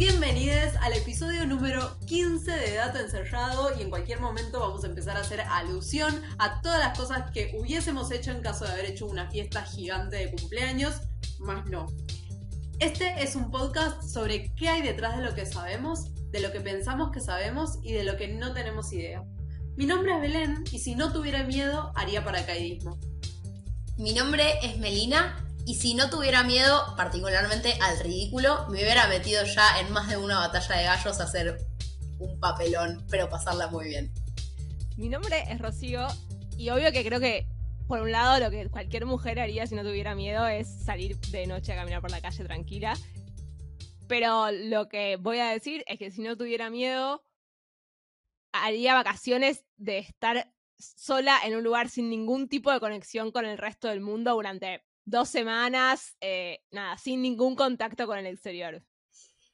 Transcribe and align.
Bienvenidos 0.00 0.76
al 0.80 0.94
episodio 0.94 1.46
número 1.46 1.98
15 2.06 2.50
de 2.50 2.76
Dato 2.76 3.00
Encerrado 3.00 3.78
y 3.78 3.82
en 3.82 3.90
cualquier 3.90 4.18
momento 4.18 4.58
vamos 4.58 4.82
a 4.82 4.86
empezar 4.86 5.18
a 5.18 5.20
hacer 5.20 5.42
alusión 5.42 6.22
a 6.38 6.62
todas 6.62 6.78
las 6.78 6.98
cosas 6.98 7.30
que 7.32 7.54
hubiésemos 7.60 8.10
hecho 8.10 8.30
en 8.30 8.40
caso 8.40 8.64
de 8.64 8.72
haber 8.72 8.86
hecho 8.86 9.04
una 9.04 9.30
fiesta 9.30 9.60
gigante 9.60 10.16
de 10.16 10.30
cumpleaños, 10.30 11.02
más 11.40 11.66
no. 11.66 11.84
Este 12.78 13.22
es 13.22 13.36
un 13.36 13.50
podcast 13.50 14.02
sobre 14.02 14.54
qué 14.54 14.70
hay 14.70 14.80
detrás 14.80 15.18
de 15.18 15.22
lo 15.22 15.34
que 15.34 15.44
sabemos, 15.44 16.06
de 16.30 16.40
lo 16.40 16.50
que 16.50 16.62
pensamos 16.62 17.10
que 17.10 17.20
sabemos 17.20 17.78
y 17.82 17.92
de 17.92 18.04
lo 18.04 18.16
que 18.16 18.28
no 18.28 18.54
tenemos 18.54 18.94
idea. 18.94 19.22
Mi 19.76 19.84
nombre 19.84 20.14
es 20.14 20.20
Belén 20.22 20.64
y 20.72 20.78
si 20.78 20.94
no 20.94 21.12
tuviera 21.12 21.44
miedo 21.44 21.92
haría 21.94 22.24
paracaidismo. 22.24 22.98
Mi 23.98 24.14
nombre 24.14 24.44
es 24.62 24.78
Melina 24.78 25.36
y 25.70 25.74
si 25.76 25.94
no 25.94 26.10
tuviera 26.10 26.42
miedo, 26.42 26.82
particularmente 26.96 27.78
al 27.80 28.00
ridículo, 28.00 28.66
me 28.70 28.82
hubiera 28.82 29.06
metido 29.06 29.44
ya 29.44 29.78
en 29.78 29.92
más 29.92 30.08
de 30.08 30.16
una 30.16 30.40
batalla 30.40 30.76
de 30.76 30.82
gallos 30.82 31.20
a 31.20 31.22
hacer 31.22 31.58
un 32.18 32.40
papelón, 32.40 33.06
pero 33.08 33.30
pasarla 33.30 33.68
muy 33.68 33.86
bien. 33.86 34.12
Mi 34.96 35.08
nombre 35.08 35.44
es 35.48 35.60
Rocío 35.60 36.08
y 36.58 36.70
obvio 36.70 36.90
que 36.90 37.04
creo 37.04 37.20
que 37.20 37.46
por 37.86 38.00
un 38.00 38.10
lado 38.10 38.40
lo 38.40 38.50
que 38.50 38.68
cualquier 38.68 39.06
mujer 39.06 39.38
haría 39.38 39.64
si 39.68 39.76
no 39.76 39.84
tuviera 39.84 40.16
miedo 40.16 40.44
es 40.48 40.66
salir 40.84 41.16
de 41.30 41.46
noche 41.46 41.72
a 41.72 41.76
caminar 41.76 42.00
por 42.00 42.10
la 42.10 42.20
calle 42.20 42.42
tranquila. 42.42 42.96
Pero 44.08 44.50
lo 44.50 44.88
que 44.88 45.18
voy 45.20 45.38
a 45.38 45.50
decir 45.50 45.84
es 45.86 46.00
que 46.00 46.10
si 46.10 46.20
no 46.20 46.36
tuviera 46.36 46.68
miedo, 46.68 47.22
haría 48.50 48.94
vacaciones 48.94 49.64
de 49.76 49.98
estar 49.98 50.52
sola 50.78 51.38
en 51.44 51.54
un 51.54 51.62
lugar 51.62 51.88
sin 51.88 52.10
ningún 52.10 52.48
tipo 52.48 52.72
de 52.72 52.80
conexión 52.80 53.30
con 53.30 53.44
el 53.44 53.56
resto 53.56 53.86
del 53.86 54.00
mundo 54.00 54.32
durante 54.32 54.82
dos 55.10 55.28
semanas, 55.28 56.16
eh, 56.20 56.60
nada, 56.70 56.96
sin 56.96 57.22
ningún 57.22 57.56
contacto 57.56 58.06
con 58.06 58.18
el 58.18 58.26
exterior. 58.26 58.82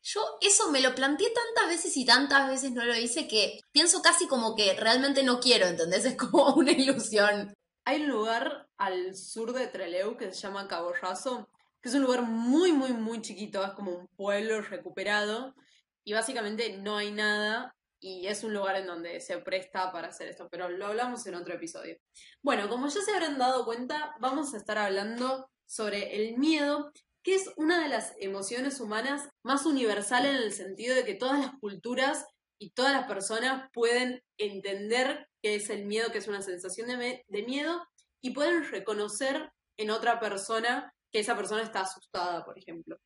Yo 0.02 0.20
eso 0.40 0.71
me 0.71 0.80
lo 0.80 0.95
planteé 0.95 1.29
tantas 1.30 1.68
veces 1.68 1.96
y 1.96 2.04
tantas 2.04 2.48
veces 2.48 2.71
no 2.73 2.85
lo 2.85 2.95
hice 2.95 3.26
que 3.26 3.59
pienso 3.73 4.02
casi 4.02 4.29
como 4.29 4.54
que 4.54 4.74
realmente 4.74 5.24
no 5.24 5.40
quiero, 5.40 5.66
¿entendés? 5.66 6.04
Es 6.04 6.16
como 6.16 6.54
una 6.54 6.71
ilusión. 6.71 7.54
Hay 7.85 8.02
un 8.02 8.09
lugar 8.09 8.68
al 8.76 9.16
sur 9.16 9.52
de 9.52 9.66
Trelew 9.66 10.16
que 10.16 10.32
se 10.32 10.43
llama 10.43 10.68
Cabo 10.68 10.93
Raso, 10.93 11.48
que 11.80 11.88
es 11.88 11.95
un 11.95 12.02
lugar 12.02 12.23
muy, 12.23 12.73
muy, 12.73 12.93
muy 12.93 13.20
chiquito, 13.20 13.65
es 13.65 13.73
como 13.73 13.93
un 13.93 14.09
pueblo 14.16 14.60
recuperado 14.60 15.54
y 16.04 16.13
básicamente 16.13 16.79
no 16.79 16.96
hay 16.96 17.10
nada 17.10 17.76
y 18.01 18.27
es 18.27 18.45
un 18.45 18.52
lugar 18.55 18.77
en 18.77 18.87
donde 18.87 19.21
se 19.21 19.39
presta 19.39 19.91
para 19.91 20.09
hacer 20.09 20.29
esto, 20.29 20.49
pero 20.51 20.69
lo 20.69 20.87
hablamos 20.87 21.27
en 21.27 21.35
otro 21.35 21.55
episodio. 21.55 21.97
Bueno, 22.43 22.69
como 22.69 22.88
ya 22.88 23.01
se 23.01 23.13
habrán 23.13 23.38
dado 23.38 23.65
cuenta, 23.65 24.15
vamos 24.21 24.55
a 24.55 24.59
estar 24.59 24.79
hablando 24.79 25.49
sobre 25.65 26.16
el 26.16 26.37
miedo, 26.37 26.93
que 27.23 27.35
es 27.35 27.51
una 27.57 27.83
de 27.83 27.88
las 27.88 28.15
emociones 28.21 28.80
humanas 28.80 29.29
más 29.43 29.66
universal 29.66 30.27
en 30.27 30.37
el 30.37 30.53
sentido 30.53 30.95
de 30.95 31.05
que 31.05 31.15
todas 31.15 31.41
las 31.41 31.53
culturas 31.59 32.25
y 32.59 32.71
todas 32.71 32.93
las 32.93 33.07
personas 33.07 33.69
pueden 33.73 34.23
entender 34.38 35.29
qué 35.43 35.57
es 35.57 35.71
el 35.71 35.87
miedo, 35.87 36.13
que 36.13 36.19
es 36.19 36.29
una 36.29 36.43
sensación 36.43 36.88
de, 36.88 37.25
de 37.27 37.43
miedo, 37.43 37.83
y 38.21 38.31
pueden 38.31 38.65
reconocer 38.71 39.51
en 39.77 39.91
otra 39.91 40.21
persona 40.21 40.95
que 41.13 41.21
esa 41.21 41.37
persona 41.37 41.63
está 41.63 41.81
asustada, 41.81 42.45
por 42.45 42.59
ejemplo. 42.59 42.99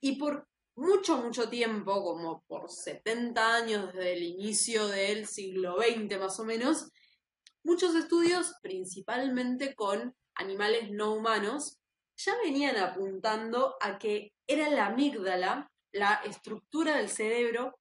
Y 0.00 0.16
por 0.16 0.48
mucho, 0.80 1.18
mucho 1.18 1.50
tiempo, 1.50 2.02
como 2.02 2.42
por 2.48 2.70
70 2.70 3.54
años 3.54 3.92
desde 3.92 4.14
el 4.14 4.22
inicio 4.22 4.88
del 4.88 5.26
siglo 5.26 5.76
XX 5.76 6.18
más 6.18 6.40
o 6.40 6.44
menos, 6.44 6.90
muchos 7.62 7.94
estudios, 7.94 8.54
principalmente 8.62 9.74
con 9.74 10.16
animales 10.34 10.90
no 10.90 11.12
humanos, 11.12 11.78
ya 12.16 12.34
venían 12.42 12.78
apuntando 12.78 13.76
a 13.80 13.98
que 13.98 14.32
era 14.46 14.70
la 14.70 14.86
amígdala, 14.86 15.70
la 15.92 16.14
estructura 16.24 16.96
del 16.96 17.10
cerebro, 17.10 17.78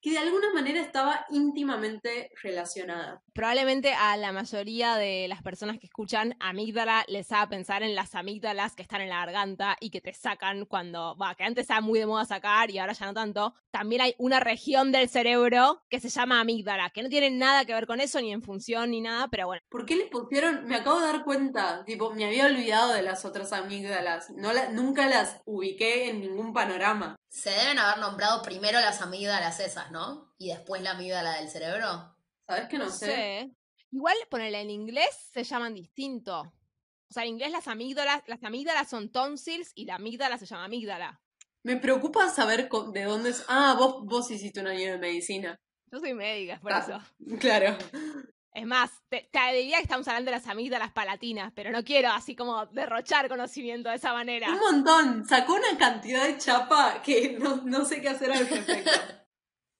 que 0.00 0.10
de 0.10 0.18
alguna 0.18 0.52
manera 0.52 0.80
estaba 0.80 1.26
íntimamente 1.30 2.30
relacionada. 2.42 3.22
Probablemente 3.32 3.94
a 3.94 4.16
la 4.16 4.32
mayoría 4.32 4.96
de 4.96 5.26
las 5.28 5.42
personas 5.42 5.78
que 5.78 5.86
escuchan 5.86 6.36
amígdala 6.40 7.04
les 7.08 7.30
haga 7.32 7.48
pensar 7.48 7.82
en 7.82 7.94
las 7.94 8.14
amígdalas 8.14 8.74
que 8.74 8.82
están 8.82 9.00
en 9.00 9.10
la 9.10 9.24
garganta 9.24 9.76
y 9.80 9.90
que 9.90 10.00
te 10.00 10.12
sacan 10.12 10.66
cuando, 10.66 11.16
va, 11.16 11.34
que 11.34 11.44
antes 11.44 11.70
era 11.70 11.80
muy 11.80 11.98
de 11.98 12.06
moda 12.06 12.24
sacar 12.24 12.70
y 12.70 12.78
ahora 12.78 12.92
ya 12.92 13.06
no 13.06 13.14
tanto. 13.14 13.54
También 13.70 14.02
hay 14.02 14.14
una 14.18 14.40
región 14.40 14.92
del 14.92 15.08
cerebro 15.08 15.82
que 15.88 16.00
se 16.00 16.08
llama 16.08 16.40
amígdala, 16.40 16.90
que 16.90 17.02
no 17.02 17.08
tiene 17.08 17.30
nada 17.30 17.64
que 17.64 17.74
ver 17.74 17.86
con 17.86 18.00
eso, 18.00 18.20
ni 18.20 18.32
en 18.32 18.42
función, 18.42 18.90
ni 18.90 19.00
nada, 19.00 19.28
pero 19.28 19.46
bueno. 19.46 19.62
¿Por 19.68 19.84
qué 19.84 19.96
le 19.96 20.06
pusieron? 20.06 20.64
Me 20.66 20.76
acabo 20.76 21.00
de 21.00 21.06
dar 21.06 21.24
cuenta, 21.24 21.84
tipo, 21.84 22.10
me 22.10 22.24
había 22.24 22.46
olvidado 22.46 22.92
de 22.92 23.02
las 23.02 23.24
otras 23.24 23.52
amígdalas, 23.52 24.30
no 24.30 24.50
nunca 24.72 25.08
las 25.08 25.40
ubiqué 25.44 26.10
en 26.10 26.20
ningún 26.20 26.52
panorama. 26.52 27.16
Se 27.28 27.50
deben 27.50 27.78
haber 27.78 27.98
nombrado 27.98 28.42
primero 28.42 28.80
las 28.80 29.00
amígdalas 29.02 29.60
esas, 29.60 29.90
¿no? 29.90 30.34
Y 30.38 30.48
después 30.48 30.82
la 30.82 30.92
amígdala 30.92 31.36
del 31.36 31.48
cerebro. 31.48 32.16
¿Sabes 32.46 32.68
que 32.68 32.78
no, 32.78 32.90
sé? 32.90 33.50
Igual 33.90 34.16
ponerle 34.30 34.60
en 34.60 34.70
inglés 34.70 35.30
se 35.32 35.44
llaman 35.44 35.74
distinto. 35.74 36.40
O 36.40 37.12
sea, 37.12 37.22
en 37.22 37.30
inglés 37.30 37.52
las 37.52 37.68
amígdalas, 37.68 38.22
las 38.26 38.42
amígdalas 38.42 38.88
son 38.88 39.10
tonsils 39.10 39.72
y 39.74 39.86
la 39.86 39.96
amígdala 39.96 40.38
se 40.38 40.46
llama 40.46 40.64
amígdala. 40.64 41.20
Me 41.62 41.76
preocupa 41.76 42.28
saber 42.28 42.68
de 42.68 43.04
dónde 43.04 43.30
es. 43.30 43.44
Ah, 43.48 43.74
vos, 43.78 44.04
vos 44.04 44.30
hiciste 44.30 44.60
un 44.60 44.68
año 44.68 44.92
de 44.92 44.98
medicina. 44.98 45.60
Yo 45.90 45.98
soy 46.00 46.14
médica, 46.14 46.60
por 46.60 46.72
ah, 46.72 46.78
eso. 46.78 47.38
Claro. 47.38 47.76
Es 48.58 48.66
más, 48.66 48.90
te, 49.08 49.28
diría 49.54 49.76
que 49.76 49.84
estamos 49.84 50.08
hablando 50.08 50.32
de 50.32 50.36
las 50.36 50.48
amígdalas 50.48 50.90
palatinas, 50.90 51.52
pero 51.54 51.70
no 51.70 51.84
quiero 51.84 52.10
así 52.10 52.34
como 52.34 52.66
derrochar 52.66 53.28
conocimiento 53.28 53.88
de 53.88 53.94
esa 53.94 54.12
manera. 54.12 54.50
Un 54.50 54.58
montón. 54.58 55.24
Sacó 55.24 55.54
una 55.54 55.78
cantidad 55.78 56.26
de 56.26 56.38
chapa 56.38 57.00
que 57.00 57.38
no, 57.38 57.62
no 57.64 57.84
sé 57.84 58.00
qué 58.00 58.08
hacer 58.08 58.32
al 58.32 58.48
respecto. 58.48 58.90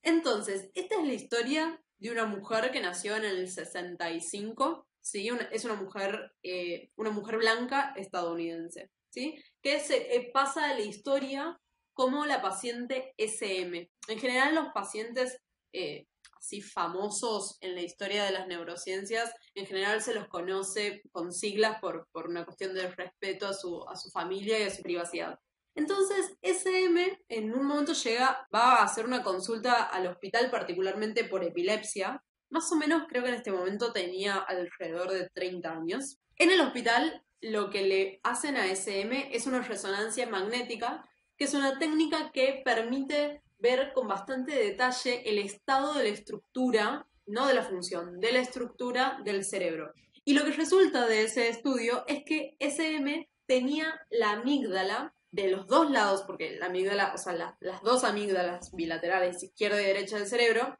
Entonces, 0.03 0.71
esta 0.75 0.95
es 0.95 1.07
la 1.09 1.13
historia 1.13 1.83
de 1.99 2.13
una 2.13 2.27
mujer 2.27 2.71
que 2.71 2.81
nació 2.81 3.17
en 3.17 3.25
el 3.25 3.49
65, 3.49 4.87
¿sí? 5.01 5.29
es 5.51 5.65
una 5.65 5.75
mujer, 5.75 6.33
eh, 6.45 6.93
una 6.97 7.11
mujer 7.11 7.39
blanca 7.39 7.93
estadounidense, 7.97 8.93
¿sí? 9.13 9.43
Que 9.61 9.81
se 9.81 10.15
eh, 10.15 10.31
pasa 10.33 10.71
a 10.71 10.75
la 10.75 10.83
historia 10.83 11.59
como 11.95 12.27
la 12.27 12.41
paciente 12.41 13.13
SM. 13.19 13.91
En 14.07 14.19
general, 14.21 14.55
los 14.55 14.69
pacientes 14.73 15.41
eh, 15.75 16.07
así 16.39 16.61
famosos 16.61 17.59
en 17.61 17.75
la 17.75 17.83
historia 17.83 18.25
de 18.25 18.33
las 18.33 18.47
neurociencias, 18.47 19.33
en 19.55 19.67
general 19.67 20.01
se 20.03 20.15
los 20.15 20.29
conoce 20.29 21.03
con 21.13 21.33
siglas 21.33 21.79
por, 21.81 22.09
por 22.13 22.29
una 22.29 22.45
cuestión 22.45 22.75
de 22.75 22.89
respeto 22.89 23.47
a 23.47 23.55
su, 23.55 23.85
a 23.89 23.97
su 23.97 24.11
familia 24.11 24.59
y 24.59 24.63
a 24.63 24.75
su 24.75 24.83
privacidad. 24.83 25.39
Entonces, 25.75 26.37
SM 26.43 27.21
en 27.29 27.55
un 27.55 27.65
momento 27.65 27.93
llega, 27.93 28.49
va 28.53 28.77
a 28.77 28.85
hacer 28.85 29.05
una 29.05 29.23
consulta 29.23 29.85
al 29.85 30.09
hospital, 30.09 30.51
particularmente 30.51 31.25
por 31.25 31.45
epilepsia. 31.45 32.21
Más 32.51 32.73
o 32.73 32.77
menos 32.77 33.05
creo 33.09 33.23
que 33.23 33.29
en 33.29 33.37
este 33.37 33.53
momento 33.53 33.93
tenía 33.93 34.39
alrededor 34.39 35.13
de 35.13 35.29
30 35.29 35.71
años. 35.71 36.19
En 36.37 36.51
el 36.51 36.61
hospital 36.61 37.23
lo 37.41 37.71
que 37.71 37.83
le 37.83 38.21
hacen 38.25 38.57
a 38.57 38.67
SM 38.67 39.35
es 39.35 39.47
una 39.47 39.63
resonancia 39.63 40.29
magnética, 40.29 41.09
que 41.37 41.45
es 41.45 41.55
una 41.55 41.79
técnica 41.79 42.33
que 42.33 42.63
permite 42.65 43.43
ver 43.59 43.93
con 43.93 44.09
bastante 44.09 44.53
detalle 44.53 45.29
el 45.29 45.39
estado 45.39 45.95
de 45.95 46.05
la 46.05 46.11
estructura, 46.11 47.07
no 47.27 47.47
de 47.47 47.55
la 47.55 47.63
función, 47.63 48.21
de 48.21 48.33
la 48.33 48.41
estructura 48.41 49.21
del 49.25 49.45
cerebro. 49.45 49.93
Y 50.25 50.35
lo 50.35 50.45
que 50.45 50.53
resulta 50.53 51.07
de 51.07 51.25
ese 51.25 51.49
estudio 51.49 52.05
es 52.07 52.23
que 52.25 52.57
SM 52.59 53.29
tenía 53.47 53.99
la 54.11 54.33
amígdala 54.33 55.15
de 55.31 55.49
los 55.49 55.67
dos 55.67 55.91
lados, 55.91 56.23
porque 56.27 56.57
la 56.59 56.67
amígdala, 56.67 57.13
o 57.15 57.19
sea, 57.19 57.57
las 57.61 57.83
dos 57.83 58.05
amígdalas 58.05 58.71
bilaterales, 58.73 59.43
izquierda 59.43 59.81
y 59.81 59.87
derecha 59.87 60.19
del 60.19 60.27
cerebro, 60.27 60.77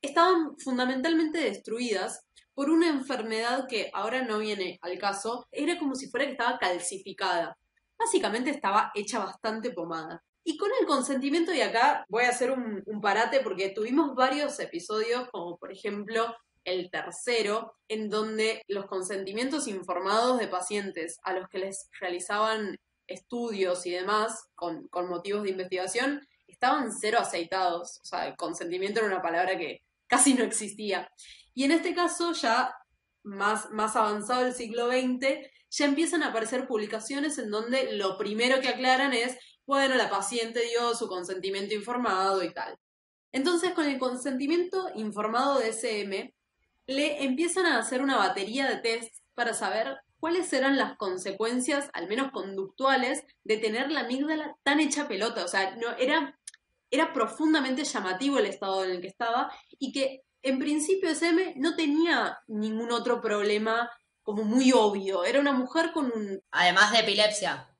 estaban 0.00 0.56
fundamentalmente 0.58 1.38
destruidas 1.38 2.24
por 2.54 2.70
una 2.70 2.88
enfermedad 2.88 3.66
que 3.68 3.90
ahora 3.92 4.22
no 4.22 4.38
viene 4.38 4.78
al 4.82 4.98
caso, 4.98 5.48
era 5.50 5.78
como 5.78 5.94
si 5.94 6.08
fuera 6.08 6.26
que 6.26 6.32
estaba 6.32 6.58
calcificada. 6.58 7.58
Básicamente 7.98 8.50
estaba 8.50 8.92
hecha 8.94 9.18
bastante 9.18 9.70
pomada. 9.70 10.22
Y 10.46 10.58
con 10.58 10.70
el 10.78 10.86
consentimiento, 10.86 11.54
y 11.54 11.62
acá 11.62 12.04
voy 12.10 12.24
a 12.24 12.28
hacer 12.28 12.50
un, 12.50 12.84
parate 13.00 13.40
porque 13.40 13.70
tuvimos 13.70 14.14
varios 14.14 14.60
episodios, 14.60 15.28
como 15.30 15.56
por 15.56 15.72
ejemplo 15.72 16.34
el 16.64 16.90
tercero, 16.90 17.76
en 17.88 18.10
donde 18.10 18.62
los 18.68 18.86
consentimientos 18.86 19.66
informados 19.68 20.38
de 20.38 20.48
pacientes 20.48 21.18
a 21.24 21.32
los 21.32 21.48
que 21.48 21.58
les 21.58 21.88
realizaban 21.98 22.78
estudios 23.06 23.84
y 23.86 23.90
demás 23.90 24.48
con, 24.54 24.88
motivos 25.08 25.42
de 25.42 25.50
investigación 25.50 26.26
estaban 26.46 26.92
cero 26.92 27.18
aceitados. 27.20 28.00
O 28.02 28.06
sea, 28.06 28.28
el 28.28 28.36
consentimiento 28.36 29.00
era 29.00 29.08
una 29.08 29.22
palabra 29.22 29.58
que 29.58 29.82
casi 30.06 30.34
no 30.34 30.44
existía. 30.44 31.10
Y 31.54 31.64
en 31.64 31.72
este 31.72 31.94
caso, 31.94 32.32
ya 32.32 32.74
más, 33.22 33.70
más 33.70 33.96
avanzado 33.96 34.46
el 34.46 34.54
siglo 34.54 34.88
XX, 34.88 35.48
ya 35.70 35.86
empiezan 35.86 36.22
a 36.22 36.28
aparecer 36.28 36.66
publicaciones 36.66 37.38
en 37.38 37.50
donde 37.50 37.94
lo 37.94 38.16
primero 38.16 38.60
que 38.60 38.68
aclaran 38.68 39.12
es, 39.12 39.36
bueno, 39.66 39.94
la 39.94 40.10
paciente 40.10 40.60
dio 40.60 40.94
su 40.94 41.08
consentimiento 41.08 41.74
informado 41.74 42.42
y 42.42 42.52
tal. 42.52 42.78
Entonces, 43.32 43.72
con 43.72 43.86
el 43.86 43.98
consentimiento 43.98 44.90
informado 44.94 45.58
de 45.58 45.70
SM, 45.70 46.34
le 46.86 47.24
empiezan 47.24 47.66
a 47.66 47.78
hacer 47.78 48.02
una 48.02 48.16
batería 48.16 48.68
de 48.68 48.76
tests 48.76 49.22
para 49.34 49.54
saber 49.54 49.96
cuáles 50.18 50.52
eran 50.52 50.76
las 50.76 50.96
consecuencias, 50.96 51.90
al 51.92 52.08
menos 52.08 52.30
conductuales, 52.30 53.24
de 53.42 53.58
tener 53.58 53.90
la 53.90 54.00
amígdala 54.00 54.56
tan 54.62 54.80
hecha 54.80 55.08
pelota. 55.08 55.44
O 55.44 55.48
sea, 55.48 55.74
no, 55.76 55.90
era, 55.98 56.38
era 56.90 57.12
profundamente 57.12 57.84
llamativo 57.84 58.38
el 58.38 58.46
estado 58.46 58.84
en 58.84 58.90
el 58.90 59.00
que 59.00 59.08
estaba 59.08 59.52
y 59.78 59.92
que 59.92 60.22
en 60.42 60.58
principio 60.58 61.08
SM 61.08 61.54
no 61.56 61.74
tenía 61.74 62.38
ningún 62.46 62.92
otro 62.92 63.20
problema 63.20 63.90
como 64.22 64.44
muy 64.44 64.72
obvio. 64.72 65.24
Era 65.24 65.40
una 65.40 65.52
mujer 65.52 65.92
con 65.92 66.06
un... 66.06 66.40
Además 66.50 66.92
de 66.92 67.00
epilepsia. 67.00 67.73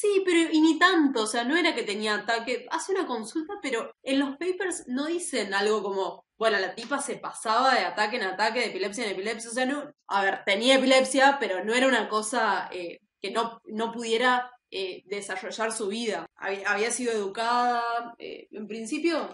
Sí, 0.00 0.22
pero 0.24 0.48
y 0.52 0.60
ni 0.60 0.78
tanto, 0.78 1.22
o 1.24 1.26
sea, 1.26 1.42
no 1.42 1.56
era 1.56 1.74
que 1.74 1.82
tenía 1.82 2.14
ataque. 2.14 2.68
Hace 2.70 2.92
una 2.92 3.04
consulta, 3.04 3.54
pero 3.60 3.90
en 4.04 4.20
los 4.20 4.36
papers 4.36 4.84
no 4.86 5.06
dicen 5.06 5.52
algo 5.54 5.82
como, 5.82 6.24
bueno, 6.38 6.56
la 6.60 6.76
tipa 6.76 7.00
se 7.02 7.16
pasaba 7.16 7.74
de 7.74 7.80
ataque 7.80 8.16
en 8.16 8.22
ataque, 8.22 8.60
de 8.60 8.66
epilepsia 8.66 9.04
en 9.04 9.10
epilepsia. 9.10 9.50
O 9.50 9.54
sea, 9.54 9.66
no, 9.66 9.92
a 10.06 10.22
ver, 10.22 10.44
tenía 10.46 10.76
epilepsia, 10.76 11.38
pero 11.40 11.64
no 11.64 11.74
era 11.74 11.88
una 11.88 12.08
cosa 12.08 12.68
eh, 12.70 13.00
que 13.20 13.32
no, 13.32 13.60
no 13.64 13.90
pudiera 13.90 14.52
eh, 14.70 15.02
desarrollar 15.06 15.72
su 15.72 15.88
vida. 15.88 16.26
Había, 16.36 16.92
sido 16.92 17.12
educada, 17.12 18.14
eh, 18.18 18.46
en 18.52 18.68
principio, 18.68 19.28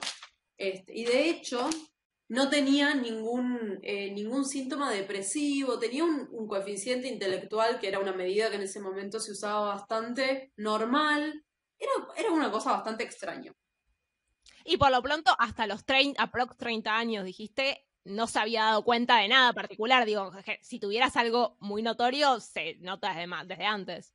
este, 0.56 0.94
y 0.96 1.04
de 1.04 1.28
hecho, 1.28 1.68
no 2.28 2.48
tenía 2.48 2.94
ningún, 2.94 3.80
ningún 3.82 4.44
síntoma 4.44 4.90
depresivo, 4.90 5.78
tenía 5.78 6.04
un, 6.04 6.28
un, 6.32 6.48
coeficiente 6.48 7.08
intelectual 7.08 7.78
que 7.78 7.88
era 7.88 7.98
una 7.98 8.12
medida 8.12 8.48
que 8.48 8.56
en 8.56 8.62
ese 8.62 8.80
momento 8.80 9.20
se 9.20 9.32
usaba 9.32 9.74
bastante 9.74 10.52
normal. 10.56 11.44
Era, 11.78 11.92
era 12.16 12.30
una 12.30 12.50
cosa 12.50 12.72
bastante 12.72 13.04
extraña. 13.04 13.52
Y 14.64 14.78
por 14.78 14.90
lo 14.90 15.02
pronto, 15.02 15.34
hasta 15.38 15.66
los 15.66 15.84
30, 15.84 16.22
aprox 16.22 16.56
30 16.56 16.96
años, 16.96 17.24
dijiste, 17.24 17.86
no 18.04 18.26
se 18.26 18.38
había 18.38 18.64
dado 18.64 18.84
cuenta 18.84 19.18
de 19.18 19.28
nada 19.28 19.52
particular. 19.52 20.06
Digo, 20.06 20.32
si 20.62 20.78
tuvieras 20.78 21.16
algo 21.16 21.56
muy 21.60 21.82
notorio, 21.82 22.40
se 22.40 22.76
nota 22.80 23.14
desde, 23.14 23.28
desde 23.46 23.64
antes. 23.64 24.14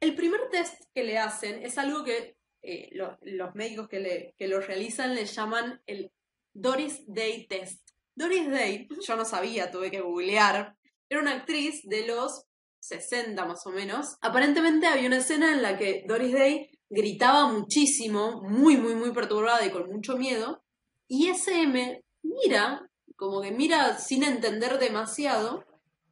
El 0.00 0.14
primer 0.14 0.48
test 0.50 0.82
que 0.94 1.04
le 1.04 1.18
hacen 1.18 1.62
es 1.62 1.78
algo 1.78 2.04
que 2.04 2.36
eh, 2.62 2.90
los 2.92 3.54
médicos 3.54 3.88
que, 3.88 4.00
le, 4.00 4.34
que 4.38 4.48
lo 4.48 4.60
realizan 4.60 5.14
le 5.14 5.26
llaman 5.26 5.80
el 5.86 6.10
Doris 6.52 7.02
Day 7.06 7.46
Test. 7.46 7.90
Doris 8.14 8.50
Day, 8.50 8.88
yo 9.06 9.16
no 9.16 9.24
sabía, 9.24 9.70
tuve 9.70 9.90
que 9.90 10.00
googlear, 10.00 10.76
era 11.08 11.20
una 11.20 11.32
actriz 11.32 11.80
de 11.84 12.06
los 12.06 12.44
60 12.80 13.44
más 13.44 13.66
o 13.66 13.70
menos. 13.70 14.16
Aparentemente 14.20 14.86
había 14.86 15.06
una 15.06 15.18
escena 15.18 15.52
en 15.52 15.62
la 15.62 15.78
que 15.78 16.04
Doris 16.06 16.32
Day 16.32 16.70
gritaba 16.90 17.46
muchísimo, 17.46 18.42
muy, 18.42 18.76
muy, 18.76 18.94
muy 18.94 19.12
perturbada 19.12 19.64
y 19.64 19.70
con 19.70 19.90
mucho 19.90 20.16
miedo. 20.16 20.62
Y 21.08 21.28
SM 21.28 22.02
mira, 22.22 22.88
como 23.16 23.40
que 23.40 23.50
mira 23.50 23.98
sin 23.98 24.22
entender 24.24 24.78
demasiado, 24.78 25.64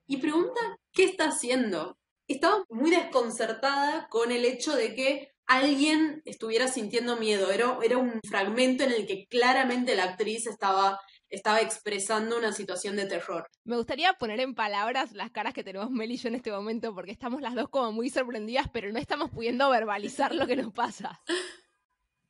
y 0.07 0.17
pregunta 0.19 0.61
qué 0.93 1.05
está 1.05 1.29
haciendo. 1.29 1.97
Estaba 2.27 2.65
muy 2.69 2.91
desconcertada 2.91 4.09
con 4.09 4.33
el 4.33 4.45
hecho 4.45 4.75
de 4.75 4.95
que 4.95 5.33
alguien 5.51 6.23
estuviera 6.25 6.69
sintiendo 6.69 7.17
miedo. 7.17 7.51
Era, 7.51 7.77
era 7.83 7.99
un 7.99 8.21
fragmento 8.29 8.85
en 8.85 8.93
el 8.93 9.07
que 9.07 9.27
claramente 9.27 9.97
la 9.97 10.05
actriz 10.05 10.47
estaba 10.47 11.01
estaba 11.31 11.61
expresando 11.61 12.37
una 12.37 12.53
situación 12.53 12.97
de 12.97 13.07
terror. 13.07 13.49
Me 13.65 13.77
gustaría 13.77 14.13
poner 14.15 14.41
en 14.41 14.55
palabras 14.55 15.13
las 15.13 15.31
caras 15.31 15.55
que 15.55 15.63
tenemos 15.63 15.91
Mel 15.91 16.11
y 16.11 16.17
yo 16.17 16.29
en 16.29 16.35
este 16.35 16.51
momento, 16.51 16.93
porque 16.93 17.13
estamos 17.13 17.41
las 17.41 17.55
dos 17.55 17.69
como 17.69 17.93
muy 17.93 18.11
sorprendidas, 18.11 18.69
pero 18.73 18.93
no 18.93 18.99
estamos 18.99 19.31
pudiendo 19.31 19.71
verbalizar 19.71 20.35
lo 20.35 20.47
que 20.47 20.57
nos 20.57 20.73
pasa. 20.73 21.21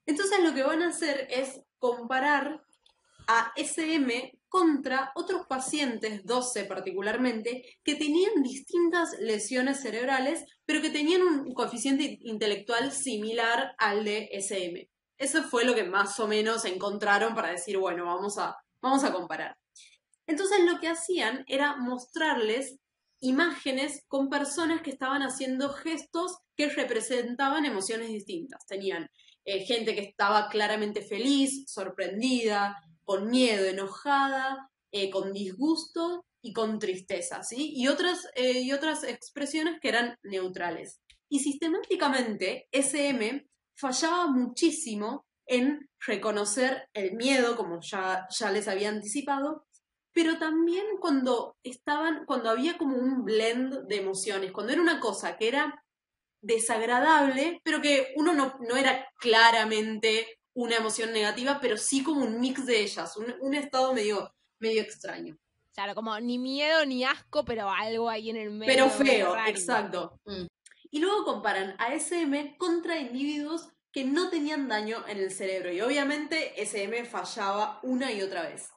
Entonces 0.04 0.40
lo 0.44 0.54
que 0.54 0.62
van 0.62 0.82
a 0.82 0.88
hacer 0.88 1.26
es 1.30 1.62
comparar 1.78 2.62
a 3.26 3.52
SM 3.56 4.38
contra 4.50 5.12
otros 5.14 5.46
pacientes, 5.46 6.26
12 6.26 6.64
particularmente, 6.64 7.78
que 7.82 7.94
tenían 7.94 8.42
distintas 8.42 9.18
lesiones 9.18 9.80
cerebrales, 9.80 10.44
pero 10.66 10.82
que 10.82 10.90
tenían 10.90 11.22
un 11.22 11.54
coeficiente 11.54 12.18
intelectual 12.20 12.92
similar 12.92 13.72
al 13.78 14.04
de 14.04 14.28
SM. 14.32 14.90
Eso 15.16 15.42
fue 15.44 15.64
lo 15.64 15.74
que 15.74 15.84
más 15.84 16.20
o 16.20 16.28
menos 16.28 16.66
encontraron 16.66 17.34
para 17.34 17.50
decir, 17.50 17.78
bueno, 17.78 18.04
vamos 18.04 18.36
a 18.36 18.54
Vamos 18.82 19.04
a 19.04 19.12
comparar. 19.12 19.56
Entonces 20.26 20.60
lo 20.64 20.80
que 20.80 20.88
hacían 20.88 21.44
era 21.46 21.76
mostrarles 21.76 22.76
imágenes 23.20 24.04
con 24.08 24.30
personas 24.30 24.80
que 24.80 24.90
estaban 24.90 25.22
haciendo 25.22 25.70
gestos 25.70 26.38
que 26.56 26.70
representaban 26.70 27.66
emociones 27.66 28.08
distintas. 28.08 28.64
Tenían 28.66 29.08
eh, 29.44 29.66
gente 29.66 29.94
que 29.94 30.02
estaba 30.02 30.48
claramente 30.48 31.02
feliz, 31.02 31.64
sorprendida, 31.66 32.76
con 33.10 33.28
miedo, 33.28 33.66
enojada, 33.66 34.70
eh, 34.92 35.10
con 35.10 35.32
disgusto 35.32 36.24
y 36.40 36.52
con 36.52 36.78
tristeza, 36.78 37.42
¿sí? 37.42 37.72
Y 37.74 37.88
otras, 37.88 38.28
eh, 38.36 38.60
y 38.60 38.70
otras 38.70 39.02
expresiones 39.02 39.80
que 39.80 39.88
eran 39.88 40.16
neutrales. 40.22 41.00
Y 41.28 41.40
sistemáticamente 41.40 42.68
SM 42.70 43.48
fallaba 43.74 44.28
muchísimo 44.28 45.26
en 45.44 45.90
reconocer 46.06 46.88
el 46.94 47.16
miedo, 47.16 47.56
como 47.56 47.80
ya, 47.80 48.28
ya 48.30 48.52
les 48.52 48.68
había 48.68 48.90
anticipado, 48.90 49.66
pero 50.14 50.38
también 50.38 50.84
cuando 51.00 51.56
estaban, 51.64 52.24
cuando 52.26 52.48
había 52.48 52.78
como 52.78 52.96
un 52.96 53.24
blend 53.24 53.88
de 53.88 53.96
emociones, 53.96 54.52
cuando 54.52 54.72
era 54.72 54.82
una 54.82 55.00
cosa 55.00 55.36
que 55.36 55.48
era 55.48 55.82
desagradable, 56.40 57.60
pero 57.64 57.82
que 57.82 58.12
uno 58.14 58.34
no, 58.34 58.54
no 58.60 58.76
era 58.76 59.04
claramente 59.18 60.39
una 60.54 60.76
emoción 60.76 61.12
negativa, 61.12 61.58
pero 61.60 61.76
sí 61.76 62.02
como 62.02 62.24
un 62.24 62.40
mix 62.40 62.66
de 62.66 62.80
ellas, 62.80 63.16
un, 63.16 63.54
estado 63.54 63.94
medio, 63.94 64.34
medio 64.58 64.82
extraño. 64.82 65.38
Claro, 65.72 65.94
como 65.94 66.18
ni 66.20 66.38
miedo 66.38 66.84
ni 66.84 67.04
asco, 67.04 67.44
pero 67.44 67.70
algo 67.70 68.10
ahí 68.10 68.30
en 68.30 68.36
el 68.36 68.50
medio. 68.50 68.72
Pero 68.72 68.90
feo, 68.90 69.36
exacto. 69.46 70.18
Mm. 70.24 70.46
Y 70.90 70.98
luego 70.98 71.24
comparan 71.24 71.76
a 71.78 71.94
SM 71.94 72.56
contra 72.58 72.98
individuos 72.98 73.68
que 73.92 74.04
no 74.04 74.30
tenían 74.30 74.68
daño 74.68 75.04
en 75.08 75.18
el 75.18 75.30
cerebro 75.30 75.72
y 75.72 75.80
obviamente 75.80 76.60
SM 76.60 77.04
fallaba 77.04 77.80
una 77.82 78.12
y 78.12 78.22
otra 78.22 78.42
vez. 78.42 78.70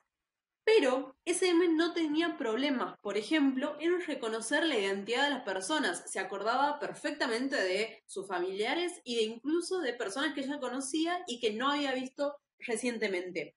Pero 0.66 1.18
SM 1.26 1.68
no 1.70 1.94
tenía 1.94 2.38
problemas, 2.38 2.98
por 3.02 3.18
ejemplo, 3.18 3.76
en 3.80 4.02
reconocer 4.02 4.66
la 4.66 4.80
identidad 4.80 5.26
de 5.26 5.32
las 5.32 5.44
personas. 5.44 6.10
Se 6.10 6.20
acordaba 6.20 6.80
perfectamente 6.80 7.62
de 7.62 8.02
sus 8.06 8.28
familiares 8.28 9.02
y 9.04 9.18
de 9.18 9.24
incluso 9.24 9.80
de 9.80 9.94
personas 9.94 10.34
que 10.34 10.42
ella 10.42 10.60
conocía 10.60 11.24
y 11.28 11.40
que 11.40 11.54
no 11.54 11.70
había 11.70 11.94
visto 11.94 12.38
recientemente. 12.60 13.56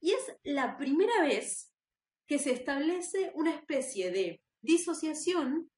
Y 0.00 0.12
es 0.12 0.36
la 0.44 0.76
primera 0.76 1.22
vez 1.22 1.70
que 2.26 2.38
se 2.38 2.52
establece 2.52 3.32
una 3.34 3.54
especie 3.54 4.10
de 4.10 4.40
disociación 4.62 5.70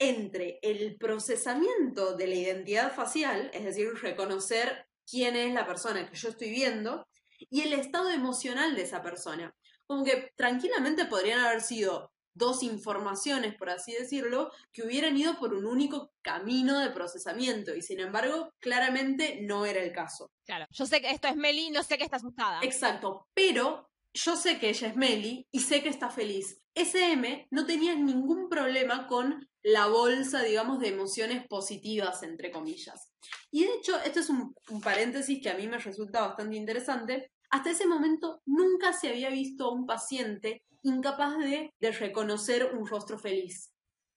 entre 0.00 0.58
el 0.62 0.96
procesamiento 0.96 2.16
de 2.16 2.26
la 2.26 2.34
identidad 2.34 2.94
facial, 2.94 3.50
es 3.52 3.64
decir, 3.64 3.88
reconocer 4.00 4.86
quién 5.08 5.36
es 5.36 5.52
la 5.52 5.66
persona 5.66 6.08
que 6.08 6.16
yo 6.16 6.28
estoy 6.28 6.50
viendo, 6.50 7.07
y 7.38 7.62
el 7.62 7.72
estado 7.72 8.10
emocional 8.10 8.74
de 8.74 8.82
esa 8.82 9.02
persona. 9.02 9.54
Como 9.86 10.04
que 10.04 10.32
tranquilamente 10.36 11.06
podrían 11.06 11.40
haber 11.40 11.62
sido 11.62 12.12
dos 12.34 12.62
informaciones, 12.62 13.54
por 13.56 13.68
así 13.68 13.92
decirlo, 13.92 14.50
que 14.72 14.82
hubieran 14.82 15.16
ido 15.16 15.38
por 15.38 15.52
un 15.52 15.66
único 15.66 16.12
camino 16.22 16.78
de 16.78 16.90
procesamiento 16.90 17.74
y 17.74 17.82
sin 17.82 18.00
embargo 18.00 18.52
claramente 18.60 19.40
no 19.42 19.66
era 19.66 19.82
el 19.82 19.92
caso. 19.92 20.30
Claro, 20.46 20.66
yo 20.70 20.86
sé 20.86 21.00
que 21.00 21.10
esto 21.10 21.28
es 21.28 21.36
Meli, 21.36 21.70
no 21.70 21.82
sé 21.82 21.98
que 21.98 22.04
está 22.04 22.16
asustada. 22.16 22.60
Exacto, 22.62 23.26
pero 23.34 23.90
yo 24.14 24.36
sé 24.36 24.58
que 24.58 24.70
ella 24.70 24.88
es 24.88 24.96
Meli 24.96 25.46
y 25.50 25.60
sé 25.60 25.82
que 25.82 25.88
está 25.88 26.10
feliz. 26.10 26.58
SM 26.78 27.48
no 27.50 27.66
tenía 27.66 27.94
ningún 27.94 28.48
problema 28.48 29.06
con 29.08 29.48
la 29.62 29.86
bolsa, 29.88 30.42
digamos, 30.42 30.78
de 30.78 30.88
emociones 30.88 31.46
positivas, 31.48 32.22
entre 32.22 32.52
comillas. 32.52 33.10
Y 33.50 33.64
de 33.64 33.74
hecho, 33.74 34.00
esto 34.00 34.20
es 34.20 34.30
un, 34.30 34.54
paréntesis 34.82 35.42
que 35.42 35.50
a 35.50 35.56
mí 35.56 35.66
me 35.66 35.78
resulta 35.78 36.26
bastante 36.26 36.56
interesante. 36.56 37.32
Hasta 37.50 37.70
ese 37.70 37.86
momento 37.86 38.42
nunca 38.46 38.92
se 38.92 39.08
había 39.08 39.30
visto 39.30 39.64
a 39.64 39.72
un 39.72 39.86
paciente 39.86 40.62
incapaz 40.82 41.36
de, 41.38 41.72
reconocer 41.80 42.72
un 42.74 42.86
rostro 42.86 43.18
feliz. 43.18 43.72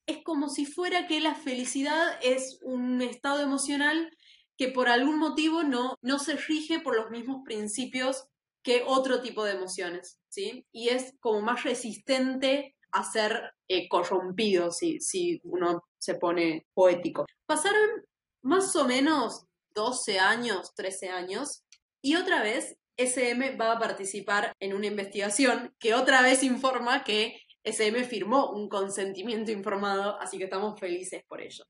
Es 0.06 0.24
como 0.24 0.50
si 0.50 0.66
fuera 0.66 1.08
que 1.08 1.20
la 1.20 1.34
felicidad 1.34 2.20
es 2.22 2.60
un 2.62 3.02
estado 3.02 3.42
emocional 3.42 4.16
que 4.58 4.68
por 4.68 4.90
algún 4.90 5.18
motivo 5.18 5.64
no 5.64 6.20
se 6.20 6.36
rige 6.36 6.80
por 6.80 6.96
los 6.96 7.10
mismos 7.10 7.42
principios 7.44 8.28
que 8.64 8.84
otro 8.86 9.22
tipo 9.22 9.44
de 9.44 9.54
emociones, 9.54 10.20
¿sí? 10.30 10.66
Y 10.72 10.90
es 10.90 11.14
como 11.20 11.42
más 11.42 11.64
resistente 11.64 12.76
a 12.92 13.04
ser 13.04 13.54
eh, 13.68 13.88
corrompido, 13.88 14.72
si, 14.72 15.00
si 15.00 15.40
uno 15.44 15.84
se 15.98 16.16
pone 16.16 16.68
poético. 16.74 17.26
Pasaron 17.46 18.06
más 18.44 18.76
o 18.76 18.86
menos 18.86 19.46
12 19.74 20.20
años, 20.20 20.74
13 20.76 21.10
años, 21.10 21.64
y 22.02 22.16
otra 22.16 22.42
vez 22.42 22.78
SM 22.98 23.56
va 23.56 23.74
a 23.74 23.80
participar 23.80 24.54
en 24.60 24.74
una 24.74 24.88
investigación 24.88 25.74
que 25.80 25.94
otra 25.94 26.22
vez 26.22 26.44
informa 26.44 27.04
que 27.04 27.40
SM 27.64 28.04
firmó 28.06 28.52
un 28.52 28.70
consentimiento 28.70 29.52
informado, 29.52 30.20
así 30.20 30.38
que 30.38 30.46
estamos 30.46 30.80
felices 30.80 31.24
por 31.28 31.42
ello. 31.42 31.64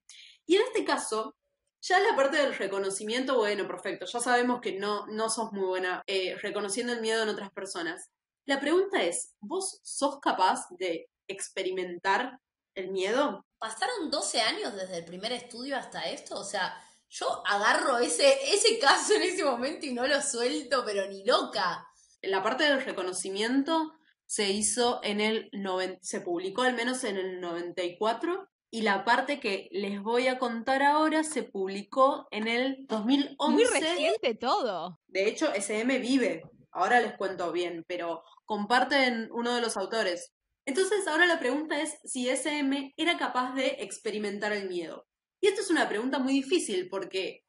Y 0.46 0.56
en 0.56 0.64
este 0.64 0.84
caso, 0.84 1.36
ya 1.82 2.00
la 2.00 2.16
parte 2.16 2.38
del 2.38 2.56
reconocimiento, 2.56 3.38
bueno, 3.38 3.68
perfecto, 3.68 4.06
ya 4.06 4.20
sabemos 4.20 4.62
que 4.62 4.74
no, 4.80 5.08
no 5.08 5.30
sos 5.30 5.52
muy 5.52 5.66
buena 5.66 6.04
eh, 6.08 6.36
reconociendo 6.42 6.94
el 6.94 7.02
miedo 7.02 7.24
en 7.24 7.30
otras 7.30 7.52
personas. 7.52 8.10
La 8.46 8.60
pregunta 8.60 9.02
es, 9.04 9.34
¿vos 9.40 9.80
sos 9.84 10.20
capaz 10.20 10.68
de 10.72 11.10
experimentar 11.28 12.40
el 12.76 12.92
miedo? 12.92 13.46
¿Pasaron 13.60 14.10
12 14.10 14.42
años 14.42 14.76
desde 14.76 14.98
el 15.00 15.06
primer 15.06 15.32
estudio 15.32 15.78
hasta 15.78 16.10
esto? 16.10 16.40
O 16.40 16.44
sea, 16.44 16.76
Yo 17.14 17.44
agarro 17.46 17.98
ese, 18.00 18.54
ese 18.54 18.80
caso 18.80 19.14
en 19.16 19.24
ese 19.24 19.44
momento 19.44 19.86
y 19.86 19.94
no 19.94 20.08
lo 20.08 20.22
suelto, 20.22 20.84
pero 20.86 21.08
ni 21.10 21.26
loca. 21.26 21.86
La 22.22 22.42
parte 22.42 22.64
del 22.64 22.82
reconocimiento 22.86 23.94
se 24.26 24.50
hizo 24.52 25.02
en 25.04 25.20
el 25.20 25.50
noven- 25.52 26.00
se 26.02 26.22
publicó 26.22 26.62
al 26.62 26.74
menos 26.74 27.04
en 27.04 27.18
el 27.18 27.42
94 27.42 28.50
y 28.74 28.84
la 28.84 29.04
parte 29.04 29.42
que 29.42 29.68
les 29.72 30.02
voy 30.02 30.28
a 30.28 30.40
contar 30.40 30.82
ahora 30.82 31.26
se 31.26 31.44
publicó 31.44 32.28
en 32.32 32.48
el 32.48 32.88
2011. 32.88 33.54
Muy 33.54 33.66
reciente 33.66 34.34
todo. 34.36 34.98
De 35.08 35.28
hecho, 35.28 35.54
SM 35.54 36.00
vive. 36.00 36.44
Ahora 36.72 37.02
les 37.02 37.18
cuento 37.18 37.52
bien, 37.52 37.84
pero 37.86 38.24
comparten 38.46 39.30
uno 39.34 39.54
de 39.54 39.62
los 39.62 39.76
autores. 39.76 40.32
Entonces, 40.66 41.06
ahora 41.06 41.26
la 41.26 41.40
pregunta 41.40 41.82
es 41.82 42.00
si 42.06 42.30
SM 42.30 42.94
era 42.96 43.18
capaz 43.18 43.54
de 43.56 43.76
experimentar 43.80 44.54
el 44.54 44.70
miedo. 44.70 45.06
Y 45.42 45.48
esto 45.48 45.60
es 45.60 45.70
una 45.70 45.90
pregunta 45.90 46.20
muy 46.20 46.32
difícil 46.32 46.88
porque 46.88 47.44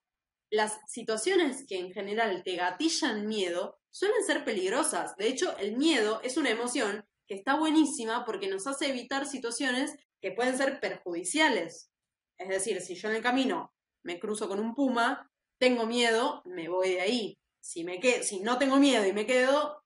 las 0.50 0.80
situaciones 0.88 1.64
que 1.68 1.78
en 1.78 1.92
general 1.92 2.42
te 2.42 2.56
gatillan 2.56 3.28
miedo 3.28 3.78
suelen 3.90 4.24
ser 4.24 4.44
peligrosas. 4.44 5.14
De 5.16 5.28
hecho, 5.28 5.56
el 5.58 5.76
miedo 5.76 6.20
es 6.24 6.36
una 6.36 6.50
emoción 6.50 7.04
que 7.28 7.34
está 7.34 7.54
buenísima 7.54 8.24
porque 8.24 8.48
nos 8.48 8.66
hace 8.66 8.88
evitar 8.88 9.24
situaciones 9.26 9.94
que 10.22 10.30
pueden 10.30 10.56
ser 10.56 10.80
perjudiciales. 10.80 11.90
Es 12.38 12.48
decir, 12.48 12.80
si 12.80 12.94
yo 12.94 13.10
en 13.10 13.16
el 13.16 13.22
camino 13.22 13.74
me 14.04 14.18
cruzo 14.18 14.48
con 14.48 14.60
un 14.60 14.74
puma, 14.74 15.30
tengo 15.58 15.84
miedo, 15.84 16.42
me 16.46 16.68
voy 16.68 16.90
de 16.90 17.00
ahí. 17.00 17.38
Si, 17.60 17.84
me 17.84 18.00
que 18.00 18.22
si 18.22 18.40
no 18.40 18.58
tengo 18.58 18.78
miedo 18.78 19.04
y 19.04 19.12
me 19.12 19.26
quedo, 19.26 19.82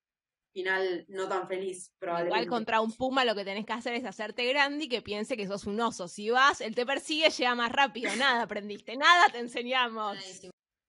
final 0.52 1.04
no 1.08 1.28
tan 1.28 1.48
feliz, 1.48 1.92
probablemente. 1.98 2.38
Igual 2.38 2.48
contra 2.48 2.80
un 2.80 2.92
puma 2.92 3.24
lo 3.24 3.34
que 3.34 3.44
tenés 3.44 3.66
que 3.66 3.72
hacer 3.72 3.94
es 3.94 4.04
hacerte 4.04 4.46
grande 4.46 4.84
y 4.84 4.88
que 4.88 5.02
piense 5.02 5.36
que 5.36 5.46
sos 5.46 5.66
un 5.66 5.80
oso. 5.80 6.06
Si 6.08 6.30
vas, 6.30 6.60
él 6.60 6.74
te 6.74 6.86
persigue, 6.86 7.28
llega 7.30 7.54
más 7.54 7.72
rápido. 7.72 8.14
Nada 8.16 8.42
aprendiste, 8.42 8.96
nada 8.96 9.28
te 9.30 9.38
enseñamos. 9.38 10.16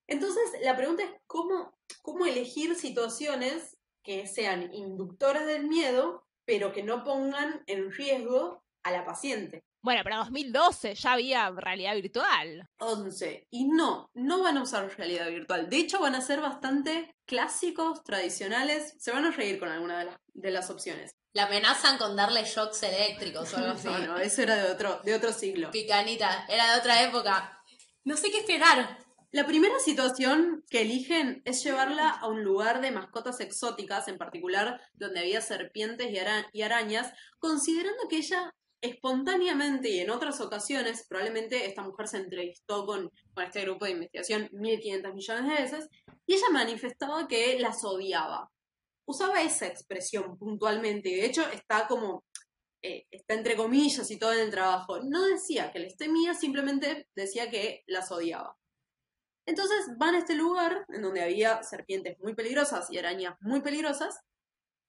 Entonces, 0.06 0.42
la 0.62 0.76
pregunta 0.76 1.02
es 1.02 1.10
cómo, 1.26 1.78
cómo 2.00 2.24
elegir 2.24 2.74
situaciones 2.76 3.76
que 4.02 4.26
sean 4.26 4.72
inductoras 4.72 5.46
del 5.46 5.66
miedo, 5.66 6.26
pero 6.46 6.72
que 6.72 6.82
no 6.82 7.04
pongan 7.04 7.62
en 7.66 7.92
riesgo 7.92 8.64
a 8.88 8.92
la 8.92 9.04
paciente. 9.04 9.62
Bueno, 9.80 10.00
pero 10.02 10.16
en 10.16 10.22
2012 10.22 10.94
ya 10.96 11.12
había 11.12 11.50
realidad 11.50 11.94
virtual. 11.94 12.68
11. 12.80 13.46
Y 13.50 13.64
no, 13.66 14.10
no 14.14 14.42
van 14.42 14.58
a 14.58 14.62
usar 14.62 14.88
realidad 14.96 15.28
virtual. 15.28 15.70
De 15.70 15.76
hecho, 15.76 16.00
van 16.00 16.14
a 16.16 16.20
ser 16.20 16.40
bastante 16.40 17.14
clásicos, 17.26 18.02
tradicionales. 18.02 18.94
Se 18.98 19.12
van 19.12 19.24
a 19.24 19.30
reír 19.30 19.58
con 19.60 19.68
alguna 19.68 20.00
de 20.00 20.04
las, 20.06 20.16
de 20.34 20.50
las 20.50 20.70
opciones. 20.70 21.12
La 21.32 21.44
amenazan 21.44 21.96
con 21.98 22.16
darle 22.16 22.44
shocks 22.44 22.82
eléctricos 22.82 23.54
o 23.54 23.58
algo 23.58 23.70
así. 23.74 23.86
No, 23.88 23.98
no, 23.98 24.18
eso 24.18 24.42
era 24.42 24.56
de 24.56 24.72
otro, 24.72 25.00
de 25.04 25.14
otro 25.14 25.32
siglo. 25.32 25.70
Picanita, 25.70 26.44
era 26.48 26.72
de 26.74 26.80
otra 26.80 27.02
época. 27.04 27.56
No 28.04 28.16
sé 28.16 28.30
qué 28.30 28.38
esperar. 28.38 28.98
La 29.30 29.46
primera 29.46 29.78
situación 29.78 30.64
que 30.70 30.80
eligen 30.80 31.42
es 31.44 31.62
llevarla 31.62 32.08
a 32.08 32.26
un 32.28 32.42
lugar 32.42 32.80
de 32.80 32.90
mascotas 32.90 33.40
exóticas, 33.40 34.08
en 34.08 34.16
particular 34.16 34.80
donde 34.94 35.20
había 35.20 35.42
serpientes 35.42 36.10
y, 36.10 36.18
ara- 36.18 36.48
y 36.52 36.62
arañas, 36.62 37.12
considerando 37.38 38.08
que 38.08 38.16
ella 38.16 38.50
espontáneamente 38.80 39.88
y 39.88 40.00
en 40.00 40.10
otras 40.10 40.40
ocasiones, 40.40 41.06
probablemente 41.08 41.66
esta 41.66 41.82
mujer 41.82 42.08
se 42.08 42.18
entrevistó 42.18 42.86
con, 42.86 43.10
con 43.34 43.44
este 43.44 43.62
grupo 43.62 43.84
de 43.84 43.92
investigación 43.92 44.48
1500 44.52 45.14
millones 45.14 45.44
de 45.44 45.62
veces, 45.62 45.88
y 46.26 46.34
ella 46.34 46.50
manifestaba 46.52 47.26
que 47.26 47.58
las 47.58 47.84
odiaba. 47.84 48.50
Usaba 49.06 49.42
esa 49.42 49.66
expresión 49.66 50.38
puntualmente, 50.38 51.08
y 51.08 51.16
de 51.16 51.26
hecho 51.26 51.48
está 51.48 51.88
como, 51.88 52.24
eh, 52.82 53.06
está 53.10 53.34
entre 53.34 53.56
comillas 53.56 54.10
y 54.10 54.18
todo 54.18 54.32
en 54.32 54.40
el 54.40 54.50
trabajo. 54.50 55.00
No 55.02 55.26
decía 55.26 55.72
que 55.72 55.80
les 55.80 55.96
temía, 55.96 56.34
simplemente 56.34 57.08
decía 57.14 57.50
que 57.50 57.82
las 57.86 58.12
odiaba. 58.12 58.56
Entonces 59.46 59.86
van 59.96 60.14
a 60.14 60.18
este 60.18 60.34
lugar 60.34 60.84
en 60.88 61.00
donde 61.00 61.22
había 61.22 61.62
serpientes 61.62 62.18
muy 62.20 62.34
peligrosas 62.34 62.90
y 62.90 62.98
arañas 62.98 63.34
muy 63.40 63.62
peligrosas 63.62 64.20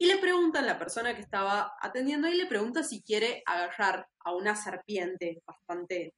y 0.01 0.05
le 0.05 0.17
preguntan, 0.17 0.65
la 0.65 0.79
persona 0.79 1.13
que 1.13 1.21
estaba 1.21 1.75
atendiendo 1.81 2.27
ahí 2.27 2.35
le 2.35 2.45
pregunta 2.45 2.83
si 2.83 3.03
quiere 3.03 3.43
agarrar 3.45 4.07
a 4.21 4.33
una 4.33 4.55
serpiente 4.55 5.43
bastante 5.45 6.15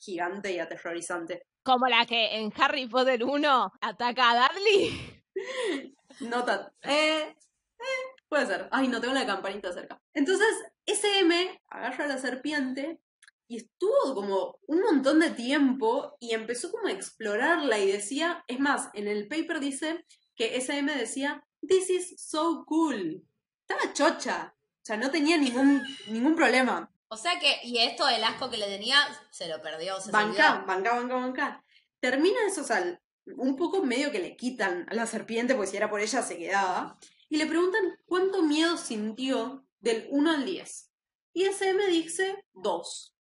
gigante 0.00 0.52
y 0.52 0.58
aterrorizante. 0.58 1.46
Como 1.62 1.86
la 1.86 2.04
que 2.04 2.38
en 2.38 2.52
Harry 2.56 2.88
Potter 2.88 3.22
1 3.22 3.72
ataca 3.80 4.30
a 4.30 4.48
Dudley. 4.48 5.22
No 6.20 6.44
tan... 6.44 6.70
Eh, 6.82 7.34
eh, 7.78 7.84
puede 8.28 8.44
ser. 8.44 8.68
Ay, 8.70 8.86
no 8.88 9.00
tengo 9.00 9.14
la 9.14 9.24
campanita 9.24 9.72
cerca. 9.72 9.98
Entonces, 10.12 10.46
SM 10.84 11.62
agarra 11.70 12.04
a 12.04 12.08
la 12.08 12.18
serpiente 12.18 13.00
y 13.48 13.56
estuvo 13.56 14.14
como 14.14 14.58
un 14.66 14.82
montón 14.82 15.20
de 15.20 15.30
tiempo 15.30 16.16
y 16.20 16.34
empezó 16.34 16.70
como 16.70 16.88
a 16.88 16.92
explorarla 16.92 17.78
y 17.78 17.90
decía, 17.90 18.44
es 18.46 18.60
más, 18.60 18.90
en 18.92 19.08
el 19.08 19.26
paper 19.26 19.58
dice 19.58 20.04
que 20.36 20.56
SM 20.56 20.94
decía, 20.94 21.46
this 21.66 21.90
is 21.90 22.20
so 22.20 22.64
cool. 22.66 23.22
Estaba 23.66 23.92
chocha. 23.92 24.54
O 24.56 24.84
sea, 24.84 24.96
no 24.96 25.10
tenía 25.10 25.38
ningún, 25.38 25.82
ningún 26.08 26.34
problema. 26.34 26.92
O 27.08 27.16
sea 27.16 27.38
que, 27.38 27.60
y 27.62 27.78
esto 27.78 28.06
del 28.06 28.24
asco 28.24 28.50
que 28.50 28.56
le 28.56 28.66
tenía, 28.66 28.96
se 29.30 29.48
lo 29.48 29.60
perdió, 29.60 30.00
se 30.00 30.10
Banca, 30.10 30.64
banca, 30.66 30.94
banca, 30.94 31.14
banca. 31.14 31.64
Termina 32.00 32.38
eso, 32.46 32.62
o 32.62 32.64
sea, 32.64 33.00
un 33.36 33.56
poco 33.56 33.82
medio 33.82 34.10
que 34.10 34.18
le 34.18 34.36
quitan 34.36 34.86
a 34.88 34.94
la 34.94 35.06
serpiente, 35.06 35.54
pues 35.54 35.70
si 35.70 35.76
era 35.76 35.90
por 35.90 36.00
ella 36.00 36.22
se 36.22 36.38
quedaba. 36.38 36.98
Y 37.28 37.36
le 37.36 37.46
preguntan 37.46 37.98
cuánto 38.06 38.42
miedo 38.42 38.76
sintió 38.76 39.64
del 39.80 40.06
1 40.10 40.30
al 40.30 40.44
10. 40.44 40.90
Y 41.34 41.44
SM 41.44 41.86
dice 41.88 42.44
2. 42.54 43.16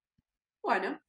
Bueno. 0.63 1.01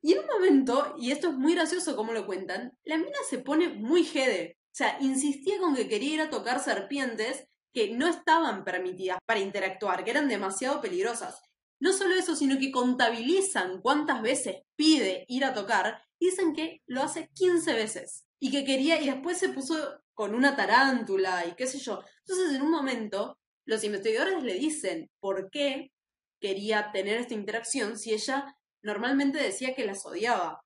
Y 0.00 0.12
en 0.12 0.20
un 0.20 0.26
momento, 0.26 0.94
y 0.98 1.12
esto 1.12 1.30
es 1.30 1.34
muy 1.34 1.54
gracioso 1.54 1.96
como 1.96 2.12
lo 2.12 2.26
cuentan, 2.26 2.76
la 2.84 2.98
mina 2.98 3.18
se 3.28 3.38
pone 3.38 3.68
muy 3.68 4.04
jede. 4.04 4.58
O 4.74 4.76
sea, 4.76 4.98
insistía 5.00 5.60
con 5.60 5.76
que 5.76 5.86
quería 5.86 6.14
ir 6.14 6.20
a 6.20 6.30
tocar 6.30 6.58
serpientes 6.58 7.46
que 7.72 7.94
no 7.94 8.08
estaban 8.08 8.64
permitidas 8.64 9.18
para 9.24 9.38
interactuar, 9.38 10.02
que 10.02 10.10
eran 10.10 10.28
demasiado 10.28 10.80
peligrosas. 10.80 11.40
No 11.80 11.92
solo 11.92 12.16
eso, 12.16 12.34
sino 12.34 12.58
que 12.58 12.72
contabilizan 12.72 13.80
cuántas 13.80 14.20
veces 14.20 14.62
pide 14.74 15.26
ir 15.28 15.44
a 15.44 15.54
tocar 15.54 16.02
dicen 16.18 16.54
que 16.54 16.82
lo 16.86 17.02
hace 17.02 17.30
15 17.34 17.72
veces. 17.72 18.24
Y 18.40 18.50
que 18.50 18.64
quería, 18.64 19.00
y 19.00 19.06
después 19.06 19.38
se 19.38 19.50
puso 19.50 20.00
con 20.12 20.34
una 20.34 20.56
tarántula 20.56 21.46
y 21.46 21.54
qué 21.54 21.68
sé 21.68 21.78
yo. 21.78 22.02
Entonces, 22.26 22.56
en 22.56 22.62
un 22.62 22.70
momento, 22.72 23.38
los 23.66 23.84
investigadores 23.84 24.42
le 24.42 24.54
dicen 24.54 25.08
por 25.20 25.50
qué 25.50 25.92
quería 26.40 26.90
tener 26.92 27.18
esta 27.18 27.34
interacción 27.34 27.96
si 27.96 28.12
ella 28.12 28.56
normalmente 28.82 29.38
decía 29.38 29.76
que 29.76 29.86
las 29.86 30.04
odiaba. 30.04 30.60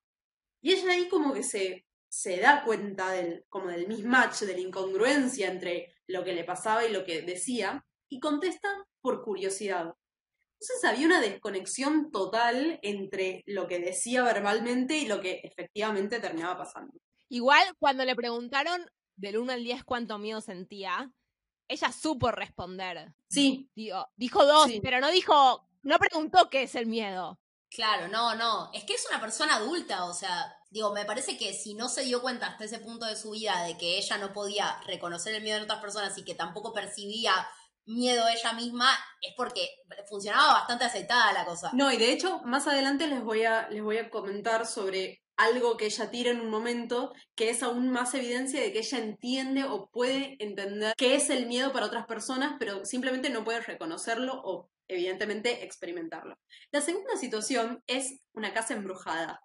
Y 0.61 0.73
ella 0.73 0.91
ahí 0.91 1.07
como 1.07 1.33
que 1.33 1.43
se, 1.43 1.85
se 2.09 2.37
da 2.37 2.63
cuenta 2.65 3.11
del, 3.11 3.45
como 3.49 3.67
del 3.67 3.87
mismatch, 3.87 4.41
de 4.41 4.53
la 4.53 4.59
incongruencia 4.59 5.47
entre 5.47 5.95
lo 6.07 6.23
que 6.23 6.33
le 6.33 6.43
pasaba 6.43 6.85
y 6.85 6.91
lo 6.91 7.03
que 7.05 7.21
decía, 7.21 7.85
y 8.09 8.19
contesta 8.19 8.67
por 9.01 9.21
curiosidad. 9.23 9.93
Entonces 10.59 10.83
había 10.83 11.05
una 11.05 11.21
desconexión 11.21 12.11
total 12.11 12.79
entre 12.81 13.43
lo 13.45 13.67
que 13.67 13.79
decía 13.79 14.23
verbalmente 14.23 14.97
y 14.97 15.05
lo 15.07 15.21
que 15.21 15.39
efectivamente 15.43 16.19
terminaba 16.19 16.57
pasando. 16.57 16.93
Igual, 17.29 17.63
cuando 17.77 18.03
le 18.03 18.15
preguntaron 18.15 18.81
del 19.15 19.37
1 19.37 19.53
al 19.53 19.63
10 19.63 19.83
cuánto 19.83 20.17
miedo 20.17 20.41
sentía, 20.41 21.11
ella 21.67 21.91
supo 21.91 22.31
responder. 22.31 23.13
Sí, 23.29 23.69
Digo, 23.75 24.07
dijo 24.15 24.43
dos, 24.45 24.65
Sí. 24.67 24.79
pero 24.81 24.99
no 24.99 25.11
dijo, 25.11 25.67
no 25.83 25.99
preguntó 25.99 26.49
qué 26.49 26.63
es 26.63 26.73
el 26.75 26.87
miedo. 26.87 27.39
Claro, 27.69 28.07
no, 28.07 28.33
no. 28.35 28.71
Es 28.73 28.83
que 28.83 28.95
es 28.95 29.05
una 29.09 29.21
persona 29.21 29.55
adulta, 29.57 30.05
o 30.05 30.13
sea, 30.13 30.51
digo, 30.69 30.93
me 30.93 31.05
parece 31.05 31.37
que 31.37 31.53
si 31.53 31.73
no 31.73 31.89
se 31.89 32.03
dio 32.03 32.21
cuenta 32.21 32.47
hasta 32.47 32.65
ese 32.65 32.79
punto 32.79 33.05
de 33.05 33.15
su 33.15 33.31
vida 33.31 33.63
de 33.63 33.77
que 33.77 33.97
ella 33.97 34.17
no 34.17 34.33
podía 34.33 34.79
reconocer 34.85 35.35
el 35.35 35.43
miedo 35.43 35.57
en 35.57 35.63
otras 35.63 35.81
personas 35.81 36.17
y 36.17 36.23
que 36.23 36.35
tampoco 36.35 36.73
percibía 36.73 37.33
miedo 37.85 38.27
ella 38.27 38.53
misma, 38.53 38.87
es 39.21 39.33
porque 39.35 39.67
funcionaba 40.07 40.53
bastante 40.53 40.85
aceitada 40.85 41.33
la 41.33 41.45
cosa. 41.45 41.71
No, 41.73 41.91
y 41.91 41.97
de 41.97 42.11
hecho, 42.11 42.41
más 42.45 42.67
adelante 42.67 43.07
les 43.07 43.23
voy 43.23 43.43
a, 43.43 43.67
les 43.69 43.81
voy 43.81 43.97
a 43.97 44.09
comentar 44.09 44.65
sobre 44.67 45.23
algo 45.37 45.77
que 45.77 45.85
ella 45.85 46.11
tira 46.11 46.31
en 46.31 46.41
un 46.41 46.49
momento, 46.49 47.13
que 47.33 47.49
es 47.49 47.63
aún 47.63 47.89
más 47.89 48.13
evidencia 48.13 48.61
de 48.61 48.73
que 48.73 48.79
ella 48.79 48.97
entiende 48.97 49.63
o 49.63 49.89
puede 49.89 50.35
entender 50.39 50.93
qué 50.97 51.15
es 51.15 51.29
el 51.29 51.47
miedo 51.47 51.71
para 51.71 51.85
otras 51.85 52.05
personas, 52.05 52.57
pero 52.59 52.85
simplemente 52.85 53.29
no 53.29 53.45
puede 53.45 53.61
reconocerlo 53.61 54.33
o, 54.43 54.69
evidentemente, 54.87 55.63
experimentarlo. 55.63 56.37
La 56.71 56.81
segunda 56.81 57.15
situación 57.15 57.81
es 57.87 58.19
una 58.33 58.53
casa 58.53 58.73
embrujada. 58.73 59.41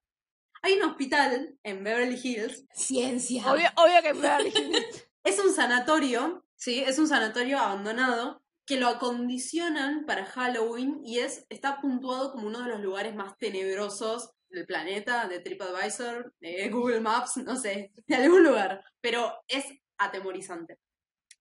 Hay 0.64 0.78
un 0.78 0.85
hospital 0.85 1.59
en 1.62 1.85
Beverly 1.85 2.18
Hills 2.23 2.64
Ciencia. 2.73 3.52
Obvio, 3.52 3.68
obvio 3.76 4.02
que 4.02 4.14
fue 4.14 4.23
Beverly 4.23 4.49
Hills. 4.49 5.06
es 5.25 5.38
un 5.38 5.52
sanatorio, 5.52 6.42
¿sí? 6.56 6.80
Es 6.80 6.99
un 6.99 7.06
sanatorio 7.06 7.59
abandonado 7.59 8.42
que 8.64 8.80
lo 8.80 8.88
acondicionan 8.88 10.06
para 10.06 10.25
Halloween 10.25 11.02
y 11.04 11.18
es, 11.18 11.44
está 11.50 11.83
puntuado 11.83 12.33
como 12.33 12.47
uno 12.47 12.62
de 12.62 12.71
los 12.71 12.80
lugares 12.80 13.14
más 13.14 13.37
tenebrosos 13.37 14.30
del 14.49 14.64
planeta, 14.64 15.28
de 15.28 15.40
TripAdvisor, 15.40 16.35
de 16.40 16.71
Google 16.71 17.02
Maps, 17.02 17.37
no 17.37 17.56
sé, 17.56 17.92
de 18.06 18.14
algún 18.14 18.42
lugar, 18.42 18.83
pero 19.02 19.35
es 19.49 19.66
atemorizante. 19.99 20.78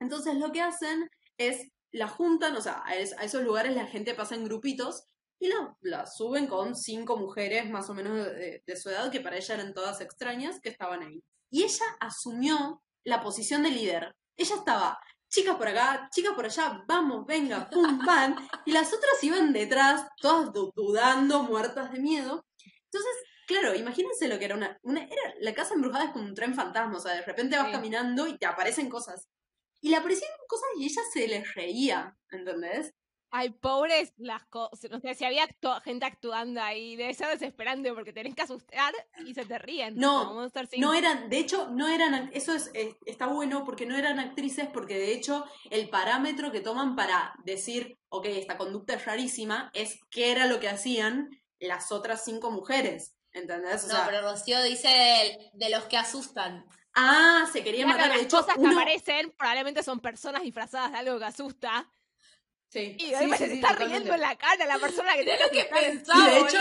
Entonces 0.01 0.35
lo 0.35 0.51
que 0.51 0.59
hacen 0.59 1.09
es, 1.37 1.71
la 1.93 2.09
juntan, 2.09 2.57
o 2.57 2.61
sea, 2.61 2.83
a 2.85 2.95
esos 2.97 3.41
lugares 3.41 3.73
la 3.73 3.87
gente 3.87 4.15
pasa 4.15 4.35
en 4.35 4.43
grupitos 4.43 5.05
y 5.39 5.47
la, 5.47 5.75
la 5.81 6.05
suben 6.05 6.47
con 6.47 6.75
cinco 6.75 7.17
mujeres 7.17 7.69
más 7.69 7.89
o 7.89 7.93
menos 7.93 8.15
de, 8.25 8.63
de 8.65 8.75
su 8.77 8.89
edad, 8.89 9.11
que 9.11 9.19
para 9.21 9.37
ella 9.37 9.55
eran 9.55 9.73
todas 9.73 9.99
extrañas, 10.01 10.59
que 10.61 10.69
estaban 10.69 11.01
ahí. 11.03 11.21
Y 11.49 11.63
ella 11.63 11.85
asumió 11.99 12.81
la 13.03 13.21
posición 13.21 13.63
de 13.63 13.71
líder. 13.71 14.15
Ella 14.37 14.55
estaba, 14.55 14.97
chicas 15.29 15.55
por 15.57 15.67
acá, 15.67 16.07
chicas 16.11 16.33
por 16.33 16.45
allá, 16.45 16.83
vamos, 16.87 17.25
venga, 17.25 17.69
pum, 17.69 17.99
pam. 18.05 18.35
Y 18.65 18.71
las 18.71 18.93
otras 18.93 19.21
iban 19.23 19.51
detrás, 19.53 20.07
todas 20.21 20.53
du- 20.53 20.71
dudando, 20.75 21.43
muertas 21.43 21.91
de 21.91 21.99
miedo. 21.99 22.45
Entonces, 22.85 23.11
claro, 23.47 23.75
imagínense 23.75 24.27
lo 24.27 24.39
que 24.39 24.45
era 24.45 24.55
una, 24.55 24.77
una- 24.83 25.03
era, 25.03 25.33
la 25.41 25.53
casa 25.53 25.73
embrujada 25.73 26.05
es 26.05 26.11
como 26.11 26.25
un 26.25 26.33
tren 26.35 26.53
fantasma, 26.55 26.97
o 26.97 27.01
sea, 27.01 27.13
de 27.13 27.21
repente 27.23 27.57
vas 27.57 27.65
Sí. 27.67 27.71
caminando 27.73 28.27
y 28.27 28.37
te 28.37 28.45
aparecen 28.45 28.89
cosas. 28.89 29.27
Y 29.81 29.89
le 29.89 29.97
aparecían 29.97 30.31
cosas 30.47 30.69
y 30.77 30.85
ella 30.85 31.01
se 31.11 31.27
les 31.27 31.53
reía, 31.55 32.15
¿entendés? 32.31 32.93
Ay, 33.35 33.49
pobres 33.49 34.13
las 34.17 34.43
cosas. 34.45 34.91
No 34.91 34.99
sé, 34.99 35.15
si 35.15 35.25
había 35.25 35.43
actu- 35.47 35.81
gente 35.81 36.05
actuando 36.05 36.61
ahí, 36.61 36.95
debe 36.95 37.15
ser 37.15 37.29
desesperante 37.29 37.91
porque 37.91 38.13
tenés 38.13 38.35
que 38.35 38.43
asustar 38.43 38.93
y 39.25 39.33
se 39.33 39.43
te 39.43 39.57
ríen. 39.57 39.95
No. 39.97 40.47
No 40.77 40.93
eran, 40.93 41.29
de 41.31 41.39
hecho, 41.39 41.67
no 41.71 41.87
eran, 41.87 42.29
eso 42.31 42.53
es, 42.53 42.69
es- 42.75 42.95
está 43.07 43.25
bueno 43.25 43.65
porque 43.65 43.87
no 43.87 43.97
eran 43.97 44.19
actrices, 44.19 44.67
porque 44.71 44.99
de 44.99 45.13
hecho 45.13 45.45
el 45.71 45.89
parámetro 45.89 46.51
que 46.51 46.61
toman 46.61 46.95
para 46.95 47.33
decir, 47.43 47.97
ok, 48.09 48.25
esta 48.27 48.55
conducta 48.55 48.93
es 48.93 49.05
rarísima, 49.05 49.71
es 49.73 49.99
qué 50.11 50.31
era 50.31 50.45
lo 50.45 50.59
que 50.59 50.69
hacían 50.69 51.29
las 51.59 51.91
otras 51.91 52.23
cinco 52.23 52.51
mujeres, 52.51 53.15
¿entendés? 53.31 53.83
O 53.85 53.87
No, 53.87 53.93
sea, 53.95 54.05
pero 54.05 54.21
Rocío 54.21 54.61
dice 54.61 54.87
de, 54.89 55.49
de 55.53 55.69
los 55.71 55.85
que 55.85 55.97
asustan. 55.97 56.65
ah, 56.93 57.49
se 57.51 57.63
quería 57.63 57.85
Claro, 57.85 57.97
matar, 57.97 58.11
de 58.11 58.17
las 58.17 58.25
hecho, 58.27 58.37
cosas 58.41 58.57
que 58.59 58.67
aparecen 58.67 59.33
probablemente 59.35 59.81
son 59.81 59.99
personas 59.99 60.43
disfrazadas 60.43 60.91
de 60.91 60.97
algo 60.99 61.17
que 61.17 61.25
asusta. 61.25 61.89
Sí, 62.73 62.95
Y 62.97 63.05
sí, 63.05 63.13
además 63.13 63.37
sí, 63.37 63.43
se 63.45 63.49
sí, 63.51 63.55
está 63.57 63.67
totalmente. 63.69 63.99
riendo 63.99 64.13
en 64.15 64.21
la 64.21 64.35
cara 64.35 64.65
la 64.65 64.79
persona 64.79 65.13
que 65.15 65.23
te 65.25 65.39
lo 65.39 65.49
que 65.51 65.65
pensaba. 65.65 66.19
Y 66.19 66.33
de 66.33 66.39
hecho, 66.39 66.57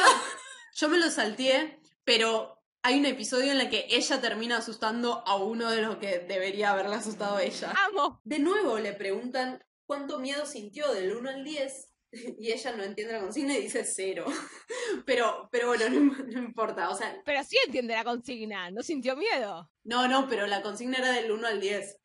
yo 0.74 0.88
me 0.90 0.98
lo 0.98 1.10
salteé, 1.10 1.80
pero 2.04 2.62
hay 2.82 2.98
un 2.98 3.06
episodio 3.06 3.52
en 3.52 3.60
el 3.60 3.70
que 3.70 3.86
ella 3.88 4.20
termina 4.20 4.58
asustando 4.58 5.22
a 5.26 5.36
uno 5.36 5.70
de 5.70 5.80
los 5.82 5.96
que 5.96 6.18
debería 6.20 6.72
haberla 6.72 6.96
asustado 6.96 7.36
a 7.36 7.42
ella. 7.42 7.72
Amo. 7.88 8.20
De 8.24 8.38
nuevo 8.40 8.78
le 8.78 8.92
preguntan 8.92 9.64
cuánto 9.86 10.18
miedo 10.18 10.44
sintió 10.46 10.92
del 10.92 11.16
1 11.16 11.30
al 11.30 11.44
10 11.44 11.88
y 12.38 12.52
ella 12.52 12.72
no 12.76 12.82
entiende 12.82 13.14
la 13.14 13.20
consigna 13.20 13.56
y 13.56 13.62
dice 13.62 13.84
cero. 13.84 14.26
Pero, 15.06 15.48
pero 15.50 15.68
bueno, 15.68 15.88
no, 15.88 16.12
no 16.24 16.38
importa. 16.40 16.90
O 16.90 16.94
sea, 16.94 17.16
Pero 17.24 17.42
sí 17.44 17.56
entiende 17.64 17.94
la 17.94 18.04
consigna, 18.04 18.70
no 18.70 18.82
sintió 18.82 19.16
miedo. 19.16 19.70
no, 19.84 20.06
no, 20.06 20.28
pero 20.28 20.46
la 20.46 20.60
consigna 20.60 20.98
era 20.98 21.12
del 21.12 21.30
1 21.32 21.46
al 21.46 21.60
10 21.60 21.96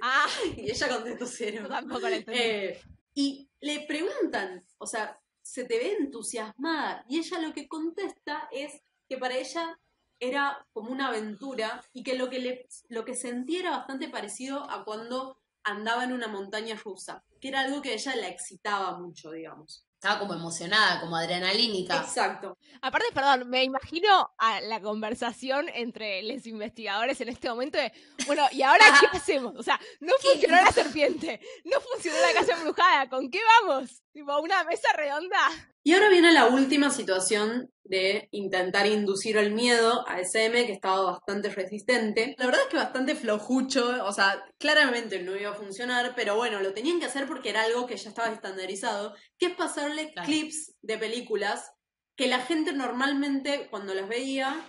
Ah, 0.00 0.26
y 0.56 0.70
ella 0.70 0.88
contestó 0.88 1.26
yo 1.26 1.30
cero. 1.30 1.66
tampoco 1.68 2.08
la 2.08 2.16
entendí. 2.16 2.40
Eh, 2.40 2.80
y 3.14 3.49
le 3.60 3.86
preguntan, 3.86 4.64
o 4.78 4.86
sea, 4.86 5.20
se 5.42 5.64
te 5.64 5.78
ve 5.78 5.96
entusiasmada 5.98 7.04
y 7.08 7.18
ella 7.18 7.40
lo 7.40 7.52
que 7.52 7.68
contesta 7.68 8.48
es 8.52 8.80
que 9.08 9.18
para 9.18 9.36
ella 9.36 9.78
era 10.18 10.66
como 10.72 10.90
una 10.90 11.08
aventura 11.08 11.82
y 11.92 12.02
que 12.02 12.14
lo 12.14 12.28
que, 12.28 12.38
le, 12.38 12.68
lo 12.88 13.04
que 13.04 13.14
sentía 13.14 13.60
era 13.60 13.70
bastante 13.70 14.08
parecido 14.08 14.70
a 14.70 14.84
cuando 14.84 15.38
andaba 15.64 16.04
en 16.04 16.12
una 16.12 16.28
montaña 16.28 16.76
rusa, 16.76 17.24
que 17.40 17.48
era 17.48 17.60
algo 17.60 17.82
que 17.82 17.90
a 17.90 17.94
ella 17.94 18.16
la 18.16 18.28
excitaba 18.28 18.98
mucho, 18.98 19.30
digamos. 19.30 19.86
Estaba 20.00 20.18
como 20.18 20.32
emocionada, 20.32 20.98
como 20.98 21.14
adrenalínica. 21.14 21.98
Exacto. 21.98 22.56
Aparte, 22.80 23.08
perdón, 23.12 23.50
me 23.50 23.64
imagino 23.64 24.32
a 24.38 24.62
la 24.62 24.80
conversación 24.80 25.68
entre 25.74 26.22
los 26.22 26.46
investigadores 26.46 27.20
en 27.20 27.28
este 27.28 27.50
momento 27.50 27.76
de, 27.76 27.92
bueno, 28.26 28.46
¿y 28.50 28.62
ahora 28.62 28.86
qué 28.98 29.06
hacemos? 29.18 29.54
O 29.58 29.62
sea, 29.62 29.78
no 30.00 30.14
funcionó 30.22 30.56
la 30.56 30.72
serpiente, 30.72 31.38
no 31.66 31.78
funcionó 31.82 32.16
la 32.18 32.32
casa 32.32 32.56
embrujada, 32.56 33.10
¿con 33.10 33.30
qué 33.30 33.40
vamos? 33.60 34.02
Tipo, 34.12 34.40
una 34.40 34.64
mesa 34.64 34.88
redonda. 34.94 35.38
Y 35.82 35.94
ahora 35.94 36.08
viene 36.10 36.32
la 36.32 36.46
última 36.46 36.90
situación 36.90 37.70
de 37.84 38.28
intentar 38.32 38.86
inducir 38.86 39.36
el 39.36 39.52
miedo 39.52 40.04
a 40.08 40.20
SM, 40.20 40.66
que 40.66 40.72
estaba 40.72 41.12
bastante 41.12 41.48
resistente. 41.48 42.34
La 42.38 42.46
verdad 42.46 42.62
es 42.62 42.68
que 42.68 42.76
bastante 42.76 43.14
flojucho, 43.14 44.04
o 44.04 44.12
sea, 44.12 44.44
claramente 44.58 45.22
no 45.22 45.36
iba 45.36 45.50
a 45.50 45.54
funcionar, 45.54 46.12
pero 46.14 46.36
bueno, 46.36 46.60
lo 46.60 46.74
tenían 46.74 47.00
que 47.00 47.06
hacer 47.06 47.26
porque 47.26 47.50
era 47.50 47.62
algo 47.62 47.86
que 47.86 47.96
ya 47.96 48.08
estaba 48.10 48.28
estandarizado, 48.32 49.14
que 49.38 49.46
es 49.46 49.54
pasarle 49.56 50.12
Claro. 50.12 50.26
clips 50.26 50.76
de 50.82 50.98
películas 50.98 51.72
que 52.16 52.26
la 52.26 52.40
gente 52.40 52.72
normalmente 52.72 53.68
cuando 53.70 53.94
las 53.94 54.08
veía 54.08 54.60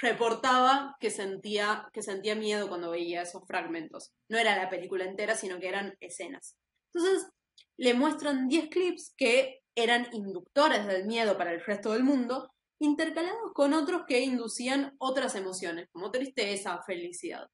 reportaba 0.00 0.96
que 1.00 1.10
sentía, 1.10 1.88
que 1.92 2.02
sentía 2.02 2.34
miedo 2.34 2.68
cuando 2.68 2.90
veía 2.90 3.22
esos 3.22 3.42
fragmentos. 3.46 4.12
No 4.28 4.38
era 4.38 4.56
la 4.56 4.68
película 4.68 5.04
entera, 5.04 5.34
sino 5.34 5.58
que 5.58 5.68
eran 5.68 5.96
escenas. 6.00 6.56
Entonces, 6.92 7.28
le 7.76 7.94
muestran 7.94 8.48
10 8.48 8.68
clips 8.68 9.14
que 9.16 9.62
eran 9.74 10.08
inductores 10.12 10.86
del 10.86 11.06
miedo 11.06 11.38
para 11.38 11.52
el 11.52 11.64
resto 11.64 11.92
del 11.92 12.02
mundo, 12.02 12.52
intercalados 12.80 13.52
con 13.54 13.72
otros 13.72 14.02
que 14.06 14.20
inducían 14.20 14.94
otras 14.98 15.34
emociones, 15.34 15.88
como 15.92 16.10
tristeza, 16.10 16.82
felicidad. 16.82 17.48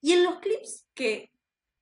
Y 0.00 0.12
en 0.12 0.24
los 0.24 0.40
clips 0.40 0.86
que 0.94 1.30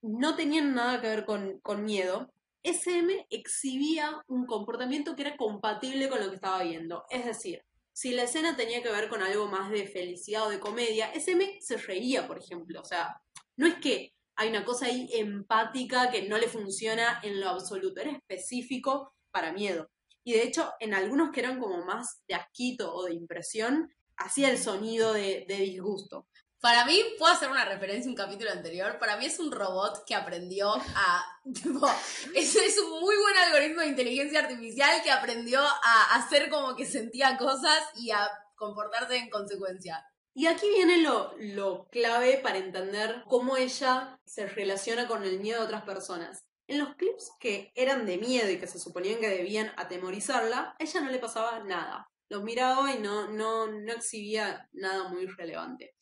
no 0.03 0.37
tenían 0.37 0.75
nada 0.75 1.01
que 1.01 1.09
ver 1.09 1.25
con, 1.25 1.85
miedo, 1.85 2.33
SM 2.63 3.27
exhibía 3.31 4.23
un 4.27 4.47
comportamiento 4.47 5.17
que 5.17 5.23
era 5.23 5.37
compatible 5.37 6.09
con 6.09 6.21
lo 6.21 6.29
que 6.29 6.37
estaba 6.37 6.63
viendo. 6.63 7.05
Es 7.11 7.25
decir, 7.25 7.65
si 7.93 8.13
la 8.13 8.25
escena 8.25 8.57
tenía 8.57 8.83
que 8.83 8.91
ver 8.91 9.09
con 9.09 9.23
algo 9.23 9.47
más 9.49 9.71
de 9.71 9.87
felicidad 9.87 10.47
o 10.47 10.51
de 10.51 10.61
comedia, 10.61 11.13
SM 11.13 11.59
se 11.61 11.77
reía, 11.77 12.27
por 12.27 12.39
ejemplo. 12.39 12.81
O 12.81 12.85
sea, 12.85 13.21
no 13.57 13.67
es 13.67 13.75
que 13.77 14.15
hay 14.41 14.49
una 14.49 14.65
cosa 14.65 14.87
ahí 14.87 15.07
empática 15.13 16.11
que 16.11 16.27
no 16.27 16.39
le 16.39 16.49
funciona 16.49 17.21
en 17.23 17.41
lo 17.41 17.51
absoluto, 17.51 18.01
era 18.01 18.13
específico 18.13 19.13
para 19.31 19.53
miedo. 19.53 19.91
Y 20.25 20.33
de 20.33 20.45
hecho, 20.45 20.73
en 20.81 20.95
algunos 20.95 21.31
que 21.31 21.41
eran 21.41 21.61
como 21.61 21.85
más 21.85 22.23
de 22.27 22.37
asquito 22.37 22.91
o 22.95 23.05
de 23.05 23.13
impresión, 23.13 23.93
hacía 24.17 24.49
el 24.49 24.57
sonido 24.57 25.13
de, 25.13 25.45
disgusto. 25.47 26.27
Para 26.59 26.87
mí, 26.87 27.03
puedo 27.19 27.35
hacer 27.35 27.51
una 27.51 27.67
referencia 27.67 28.09
a 28.09 28.13
un 28.13 28.17
capítulo 28.17 28.51
anterior. 28.51 28.99
Para 28.99 29.19
mí 29.19 29.27
es 29.27 29.39
un 29.39 29.53
robot 29.53 30.05
que 30.07 30.15
aprendió 30.15 30.73
a. 30.73 31.23
Es 32.35 32.79
un 32.79 32.99
muy 32.99 33.17
buen 33.17 33.37
algoritmo 33.45 33.83
de 33.83 33.89
inteligencia 33.89 34.41
artificial 34.41 35.03
que 35.03 35.11
aprendió 35.11 35.61
a 35.61 36.15
hacer 36.15 36.49
como 36.49 36.75
que 36.77 36.87
sentía 36.87 37.37
cosas 37.37 37.83
y 37.95 38.11
a 38.11 38.27
comportarse 38.57 39.19
en 39.19 39.29
consecuencia. 39.29 40.03
Y 40.35 40.47
aquí 40.47 40.69
viene 40.69 40.99
lo, 40.99 41.89
clave 41.91 42.39
para 42.39 42.59
entender 42.59 43.25
cómo 43.27 43.57
ella 43.57 44.19
se 44.25 44.47
relaciona 44.47 45.09
con 45.09 45.25
el 45.25 45.41
miedo 45.41 45.61
de 45.61 45.67
otras 45.67 45.83
personas. 45.83 46.45
En 46.69 46.79
los 46.79 46.95
clips 46.95 47.33
que 47.41 47.73
eran 47.75 48.07
de 48.07 48.19
miedo 48.19 48.49
y 48.49 48.59
que 48.59 48.69
se 48.69 48.79
suponían 48.79 49.19
que 49.19 49.29
debían 49.29 49.73
atemorizarla, 49.77 50.77
ella 50.79 51.01
no 51.01 51.11
le 51.11 51.19
pasaba 51.19 51.65
nada. 51.65 52.09
Los 52.29 52.45
miraba 52.45 52.95
y 52.95 53.01
no, 53.01 53.29
no, 53.29 53.67
no 53.67 53.93
exhibía 53.93 54.69
nada 54.73 55.09
muy 55.09 55.27
relevante. 55.27 55.97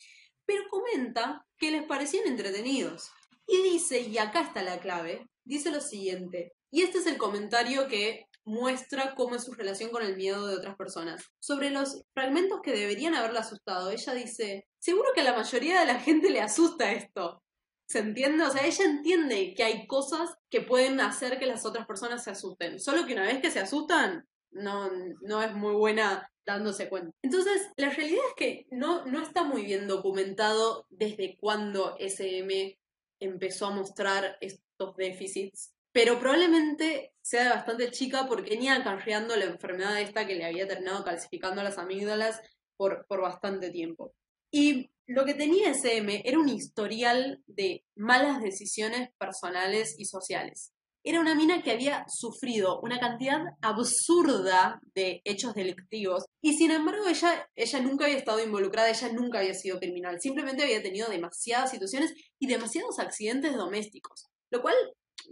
Pero 0.44 0.68
comenta 0.68 1.46
que 1.56 1.70
les 1.70 1.84
parecían 1.84 2.26
entretenidos. 2.26 3.10
Y 3.46 3.62
dice, 3.62 4.00
y 4.00 4.18
acá 4.18 4.42
está 4.42 4.62
la 4.62 4.78
clave, 4.78 5.26
dice 5.44 5.70
lo 5.70 5.80
siguiente. 5.80 6.52
Y 6.70 6.82
este 6.82 6.98
es 6.98 7.06
el 7.06 7.16
comentario 7.16 7.88
que 7.88 8.27
muestra 8.48 9.14
cómo 9.14 9.36
es 9.36 9.44
su 9.44 9.52
relación 9.52 9.90
con 9.90 10.02
el 10.02 10.16
miedo 10.16 10.46
de 10.46 10.56
otras 10.56 10.76
personas. 10.76 11.22
Sobre 11.38 11.70
los 11.70 12.02
fragmentos 12.14 12.60
que 12.62 12.72
deberían 12.72 13.14
haberla 13.14 13.40
asustado, 13.40 13.90
ella 13.90 14.14
dice, 14.14 14.66
seguro 14.78 15.10
que 15.14 15.20
a 15.20 15.24
la 15.24 15.36
mayoría 15.36 15.80
de 15.80 15.86
la 15.86 16.00
gente 16.00 16.30
le 16.30 16.40
asusta 16.40 16.92
esto. 16.92 17.42
¿Se 17.86 18.00
entiende? 18.00 18.44
O 18.44 18.50
sea, 18.50 18.66
ella 18.66 18.84
entiende 18.84 19.54
que 19.54 19.64
hay 19.64 19.86
cosas 19.86 20.34
que 20.50 20.62
pueden 20.62 21.00
hacer 21.00 21.38
que 21.38 21.46
las 21.46 21.64
otras 21.64 21.86
personas 21.86 22.24
se 22.24 22.30
asusten. 22.30 22.80
Solo 22.80 23.06
que 23.06 23.14
una 23.14 23.24
vez 23.24 23.40
que 23.40 23.50
se 23.50 23.60
asustan, 23.60 24.26
no, 24.50 24.90
no 25.22 25.42
es 25.42 25.54
muy 25.54 25.74
buena 25.74 26.30
dándose 26.44 26.88
cuenta. 26.88 27.10
Entonces, 27.22 27.68
la 27.76 27.90
realidad 27.90 28.24
es 28.28 28.34
que 28.34 28.66
no, 28.70 29.04
no 29.04 29.22
está 29.22 29.44
muy 29.44 29.64
bien 29.64 29.86
documentado 29.86 30.86
desde 30.88 31.36
cuándo 31.38 31.96
SM 31.98 32.78
empezó 33.20 33.66
a 33.66 33.74
mostrar 33.74 34.38
estos 34.40 34.96
déficits, 34.96 35.74
pero 35.98 36.20
probablemente 36.20 37.12
sea 37.20 37.54
bastante 37.54 37.90
chica 37.90 38.28
porque 38.28 38.50
venía 38.50 38.76
acarreando 38.76 39.34
la 39.34 39.46
enfermedad 39.46 40.00
esta 40.00 40.28
que 40.28 40.36
le 40.36 40.44
había 40.44 40.68
terminado 40.68 41.02
calcificando 41.02 41.60
las 41.60 41.76
amígdalas 41.76 42.40
por, 42.76 43.04
por 43.08 43.20
bastante 43.20 43.70
tiempo. 43.70 44.14
Y 44.52 44.92
lo 45.08 45.24
que 45.24 45.34
tenía 45.34 45.72
SM 45.72 46.22
era 46.24 46.38
un 46.38 46.48
historial 46.50 47.42
de 47.48 47.84
malas 47.96 48.40
decisiones 48.40 49.10
personales 49.18 49.96
y 49.98 50.04
sociales. 50.04 50.70
Era 51.02 51.18
una 51.18 51.34
mina 51.34 51.64
que 51.64 51.72
había 51.72 52.04
sufrido 52.06 52.78
una 52.80 53.00
cantidad 53.00 53.40
absurda 53.60 54.80
de 54.94 55.20
hechos 55.24 55.54
delictivos 55.54 56.26
y 56.40 56.52
sin 56.52 56.70
embargo 56.70 57.08
ella, 57.08 57.50
ella 57.56 57.80
nunca 57.80 58.04
había 58.04 58.18
estado 58.18 58.38
involucrada, 58.38 58.88
ella 58.88 59.10
nunca 59.12 59.40
había 59.40 59.54
sido 59.54 59.80
criminal, 59.80 60.20
simplemente 60.20 60.62
había 60.62 60.80
tenido 60.80 61.08
demasiadas 61.08 61.72
situaciones 61.72 62.14
y 62.38 62.46
demasiados 62.46 63.00
accidentes 63.00 63.56
domésticos, 63.56 64.28
lo 64.52 64.62
cual 64.62 64.76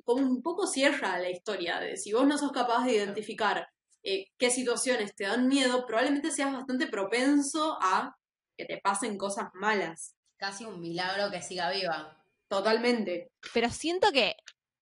como 0.04 0.22
un 0.22 0.42
poco 0.42 0.66
cierra 0.66 1.18
la 1.18 1.30
historia 1.30 1.80
de 1.80 1.96
si 1.96 2.12
vos 2.12 2.26
no 2.26 2.38
sos 2.38 2.52
capaz 2.52 2.84
de 2.84 2.94
identificar 2.94 3.68
eh, 4.02 4.26
qué 4.38 4.50
situaciones 4.50 5.14
te 5.14 5.24
dan 5.24 5.48
miedo, 5.48 5.84
probablemente 5.86 6.30
seas 6.30 6.52
bastante 6.52 6.86
propenso 6.86 7.76
a 7.80 8.16
que 8.56 8.64
te 8.64 8.78
pasen 8.78 9.18
cosas 9.18 9.48
malas. 9.54 10.14
Casi 10.36 10.64
un 10.64 10.80
milagro 10.80 11.30
que 11.30 11.42
siga 11.42 11.70
viva. 11.70 12.22
Totalmente. 12.48 13.32
Pero 13.52 13.70
siento 13.70 14.12
que 14.12 14.36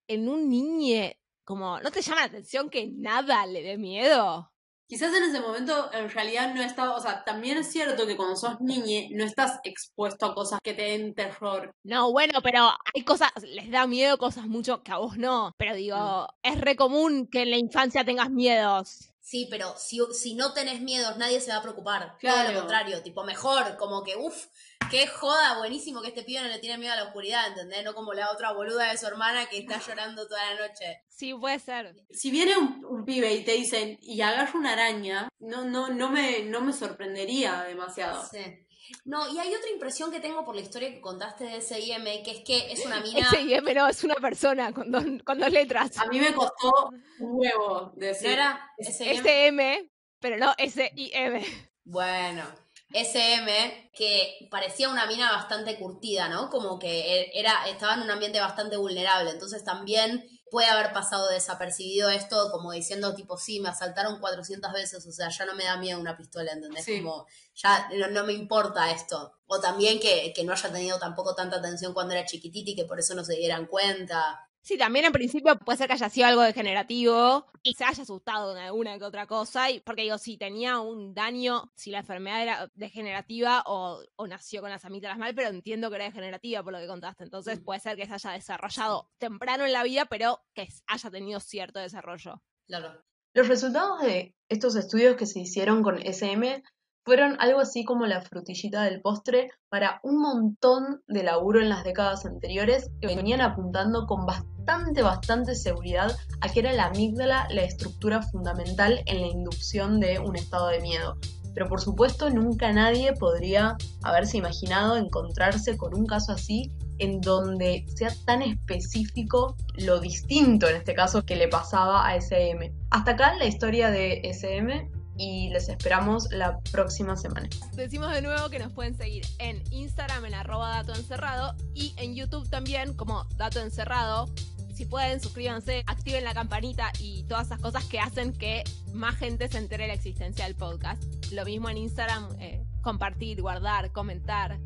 en 0.09 0.29
un 0.29 0.49
niñe, 0.49 1.19
como, 1.45 1.81
¿no 1.81 1.91
te 1.91 2.03
llama 2.03 2.21
la 2.21 2.27
atención 2.27 2.69
que 2.69 2.87
nada 2.87 3.47
le 3.47 3.63
dé 3.63 3.79
miedo? 3.79 4.53
Quizás 4.87 5.15
en 5.15 5.23
ese 5.25 5.41
momento 5.41 5.91
en 5.93 6.11
realidad 6.11 6.55
no 6.55 6.61
estaba, 6.63 6.95
o 6.95 7.01
sea, 7.01 7.25
también 7.25 7.57
es 7.57 7.71
cierto 7.73 8.07
que 8.07 8.17
cuando 8.17 8.37
sos 8.37 8.61
niña 8.61 9.09
no 9.13 9.25
estás 9.25 9.59
expuesto 9.65 10.27
a 10.27 10.35
cosas 10.35 10.59
que 10.63 10.75
te 10.75 10.83
den 10.83 11.15
terror. 11.15 11.73
No, 11.85 12.13
bueno, 12.13 12.41
pero 12.43 12.69
hay 12.95 13.03
cosas, 13.03 13.31
les 13.43 13.71
da 13.71 13.87
miedo 13.87 14.19
cosas 14.19 14.47
mucho 14.47 14.83
que 14.83 14.93
a 14.93 14.99
vos 14.99 15.17
no. 15.17 15.53
Pero 15.57 15.75
digo, 15.75 15.97
Mm. 16.45 16.49
es 16.53 16.61
re 16.61 16.77
común 16.77 17.27
que 17.31 17.43
en 17.43 17.51
la 17.51 17.57
infancia 17.57 18.05
tengas 18.05 18.31
miedos. 18.31 19.14
Sí, 19.25 19.49
pero 19.51 19.75
si, 19.79 20.01
si 20.13 20.35
no 20.35 20.53
tenés 20.53 20.83
miedos, 20.83 21.17
nadie 21.17 21.41
se 21.41 21.51
va 21.51 21.57
a 21.57 21.63
preocupar. 21.63 22.19
Todo 22.21 22.53
lo 22.53 22.61
contrario, 22.61 23.03
tipo, 23.03 23.25
mejor, 23.25 23.79
como 23.79 24.05
que, 24.05 24.17
uff, 24.17 24.49
qué 24.91 25.07
joda, 25.07 25.57
buenísimo 25.57 26.03
que 26.03 26.09
este 26.09 26.25
pibe 26.25 26.43
no 26.43 26.49
le 26.49 26.59
tiene 26.59 26.77
miedo 26.77 26.93
a 26.93 26.97
la 26.97 27.05
oscuridad, 27.05 27.49
¿entendés? 27.49 27.83
No 27.85 27.95
como 27.95 28.13
la 28.13 28.31
otra 28.31 28.53
boluda 28.53 28.91
de 28.91 28.99
su 28.99 29.07
hermana 29.07 29.47
que 29.47 29.57
está 29.57 29.81
llorando 29.89 30.29
toda 30.29 30.53
la 30.53 30.69
noche. 30.69 31.05
Sí, 31.09 31.33
puede 31.33 31.59
ser. 31.59 31.97
Si 32.11 32.31
viene 32.31 32.59
un, 32.59 32.85
un 32.85 33.07
pibe 33.07 33.33
y 33.33 33.45
te 33.45 33.53
dicen 33.53 33.99
y 34.03 34.21
agarra 34.21 34.59
una 34.59 34.75
araña, 34.75 35.31
no, 35.39 35.65
no, 35.65 35.89
no 35.89 36.11
me, 36.11 36.41
no 36.43 36.61
me 36.61 36.75
sorprendería 36.75 37.63
demasiado. 37.63 38.29
Sí. 38.31 38.64
No, 39.05 39.33
y 39.33 39.39
hay 39.39 39.55
otra 39.55 39.71
impresión 39.71 40.11
que 40.11 40.21
tengo 40.21 40.45
por 40.45 40.55
la 40.55 40.61
historia 40.61 40.91
que 40.93 41.01
contaste 41.01 41.45
de 41.45 41.57
S.I.M., 41.59 42.23
que 42.23 42.31
es 42.31 42.41
que 42.41 42.73
es 42.73 42.85
una 42.85 43.01
mina... 43.01 43.21
Ese 43.21 43.41
IM 43.43 43.65
no 43.75 43.89
es 43.89 44.05
una 44.05 44.17
persona 44.17 44.73
con 44.73 44.91
dos, 44.91 45.05
con 45.25 45.39
dos 45.39 45.51
letras. 45.51 45.99
A 45.99 46.07
mí 46.07 46.19
me 46.21 46.33
costó 46.35 46.91
un 47.21 47.41
huevo 47.41 47.93
decir. 47.97 48.29
¿No 48.29 48.33
era 48.35 48.73
S.I.M.? 48.79 49.19
SM, 49.19 49.91
pero 50.19 50.37
no 50.39 50.55
S-I-M. 50.57 51.45
Bueno, 51.85 52.45
SM, 52.93 53.91
que 53.95 54.49
parecía 54.51 54.89
una 54.89 55.07
mina 55.07 55.33
bastante 55.33 55.79
curtida, 55.79 56.29
¿no? 56.29 56.51
Como 56.51 56.79
que 56.79 57.23
e- 57.23 57.31
era, 57.35 57.67
estaba 57.69 57.95
en 57.95 58.03
un 58.03 58.11
ambiente 58.11 58.41
bastante 58.41 58.77
vulnerable, 58.77 59.31
entonces 59.31 59.65
también 59.65 60.29
puede 60.51 60.69
haber 60.69 60.93
pasado 60.93 61.29
desapercibido 61.31 62.11
esto, 62.11 62.51
como 62.53 62.71
diciendo 62.71 63.15
tipo, 63.17 63.37
sí, 63.37 63.59
me 63.59 63.71
asaltaron 63.71 64.21
400 64.21 64.73
veces, 64.73 65.05
o 65.05 65.11
sea, 65.11 65.29
ya 65.29 65.47
no 65.47 65.55
me 65.57 65.65
da 65.65 65.77
miedo 65.79 65.99
una 65.99 66.17
pistola, 66.17 66.53
¿entendés? 66.53 66.85
Sí. 66.85 67.03
Como, 67.03 67.27
ya 67.57 67.89
no, 67.99 68.07
no 68.09 68.25
me 68.25 68.35
importa 68.35 68.91
esto. 68.93 69.33
O 69.47 69.59
también 69.61 69.99
que, 69.99 70.33
que 70.33 70.45
no 70.45 70.53
haya 70.53 70.71
tenido 70.73 70.99
tampoco 71.01 71.35
tanta 71.35 71.57
atención 71.57 71.93
cuando 71.93 72.15
era 72.15 72.25
chiquitita 72.25 72.71
y 72.71 72.77
que 72.77 72.85
por 72.85 73.01
eso 73.01 73.15
no 73.17 73.25
se 73.25 73.35
dieran 73.35 73.67
cuenta. 73.67 74.49
Sí, 74.67 74.79
también 74.79 75.05
en 75.05 75.13
principio 75.13 75.59
puede 75.59 75.77
ser 75.77 75.89
que 75.89 75.93
haya 75.93 76.09
sido 76.09 76.27
algo 76.27 76.41
degenerativo 76.41 77.45
y 77.63 77.75
se 77.75 77.85
haya 77.85 78.03
asustado 78.03 78.57
en 78.57 78.63
alguna 78.63 78.97
que 78.99 79.05
otra 79.05 79.27
cosa. 79.27 79.71
Y, 79.71 79.81
porque 79.81 80.03
digo, 80.03 80.17
si 80.17 80.39
tenía 80.39 80.79
un 80.81 81.13
daño, 81.13 81.71
si 81.77 81.91
la 81.91 81.99
enfermedad 81.99 82.43
era 82.43 82.71
degenerativa 82.75 83.63
o, 83.67 84.03
o 84.17 84.27
nació 84.27 84.63
con 84.63 84.71
las 84.71 84.83
amígdalas 84.87 85.19
mal, 85.19 85.35
pero 85.35 85.51
entiendo 85.51 85.91
que 85.91 85.97
era 85.97 86.07
degenerativa 86.07 86.63
por 86.63 86.73
lo 86.73 86.79
que 86.79 86.87
contaste. 86.87 87.25
Entonces 87.25 87.61
Mm. 87.61 87.65
puede 87.65 87.81
ser 87.81 87.97
que 87.99 88.07
se 88.07 88.15
haya 88.15 88.31
desarrollado 88.31 89.11
temprano 89.19 89.67
en 89.67 89.73
la 89.75 89.83
vida, 89.83 90.07
pero 90.07 90.41
que 90.55 90.67
haya 90.87 91.11
tenido 91.11 91.41
cierto 91.41 91.79
desarrollo. 91.81 92.43
Claro. 92.67 93.03
Los 93.35 93.49
resultados 93.49 94.01
de 94.01 94.35
estos 94.49 94.77
estudios 94.77 95.17
que 95.17 95.27
se 95.27 95.41
hicieron 95.41 95.83
con 95.83 95.99
SM 95.99 96.63
fueron 97.05 97.37
algo 97.39 97.61
así 97.61 97.85
como 97.85 98.07
la 98.07 98.23
frutillita 98.23 98.83
del 98.83 99.01
postre 99.01 99.51
para 99.69 100.01
un 100.03 100.21
montón 100.21 101.03
de 101.07 101.23
laburo 101.23 101.61
en 101.61 101.69
las 101.69 101.85
décadas 101.85 102.25
anteriores 102.25 102.91
que 103.01 103.07
venían 103.07 103.43
apuntando 103.43 104.07
con 104.07 104.25
bastante, 104.25 105.03
bastante 105.03 105.55
seguridad 105.55 106.17
a 106.41 106.49
que 106.49 106.61
era 106.61 106.73
la 106.73 106.87
amígdala 106.87 107.47
la 107.51 107.63
estructura 107.63 108.23
fundamental 108.23 109.03
en 109.07 109.21
la 109.21 109.27
inducción 109.27 110.01
de 110.01 110.19
un 110.19 110.37
estado 110.37 110.69
de 110.69 110.81
miedo. 110.81 111.19
Pero 111.53 111.69
por 111.69 111.81
supuesto 111.81 112.31
nunca 112.31 112.73
nadie 112.73 113.13
podría 113.13 113.77
haberse 114.03 114.39
imaginado 114.39 114.97
encontrarse 114.97 115.77
con 115.77 115.95
un 115.95 116.07
caso 116.07 116.33
así 116.33 116.73
en 116.99 117.21
donde 117.21 117.85
sea 117.95 118.11
tan 118.25 118.43
específico 118.43 119.57
lo 119.77 120.01
distinto 120.01 120.69
en 120.69 120.77
este 120.77 120.95
caso 120.95 121.25
que 121.25 121.37
le 121.37 121.49
pasaba 121.49 122.07
a 122.07 122.17
SM. 122.17 122.73
Hasta 122.91 123.13
acá 123.13 123.35
la 123.37 123.47
historia 123.47 123.91
de 123.91 124.23
SM 124.25 124.91
y 125.17 125.49
les 125.51 125.69
esperamos 125.69 126.31
la 126.31 126.61
próxima 126.73 127.17
semana. 127.17 127.49
Decimos 127.75 128.13
de 128.13 128.23
nuevo 128.23 128.49
que 128.51 128.59
nos 128.59 128.73
pueden 128.73 128.97
seguir 128.97 129.25
en 129.39 129.63
Instagram 129.71 130.25
en 130.25 130.35
arroba 130.35 130.71
dato 130.71 130.95
encerrado 130.95 131.55
y 131.75 131.95
en 131.97 132.15
YouTube 132.15 132.49
también 132.49 132.95
como 132.95 133.25
dato 133.37 133.61
encerrado. 133.61 134.29
Si 134.75 134.87
pueden, 134.87 135.21
suscríbanse, 135.21 135.85
activen 135.87 136.25
la 136.25 136.35
campanita 136.35 136.91
y 136.99 137.23
todas 137.25 137.47
esas 137.47 137.61
cosas 137.61 137.85
que 137.85 138.01
hacen 138.01 138.33
que 138.33 138.65
más 138.93 139.17
gente 139.17 139.49
se 139.49 139.59
entere 139.59 139.85
de 139.85 139.89
la 139.89 139.95
existencia 139.95 140.47
del 140.47 140.57
podcast. 140.57 141.03
Lo 141.31 141.45
mismo 141.45 141.71
en 141.71 141.79
Instagram, 141.79 142.29
eh, 142.41 142.65
compartir, 142.83 143.41
guardar, 143.41 143.93
comentar. 143.93 144.59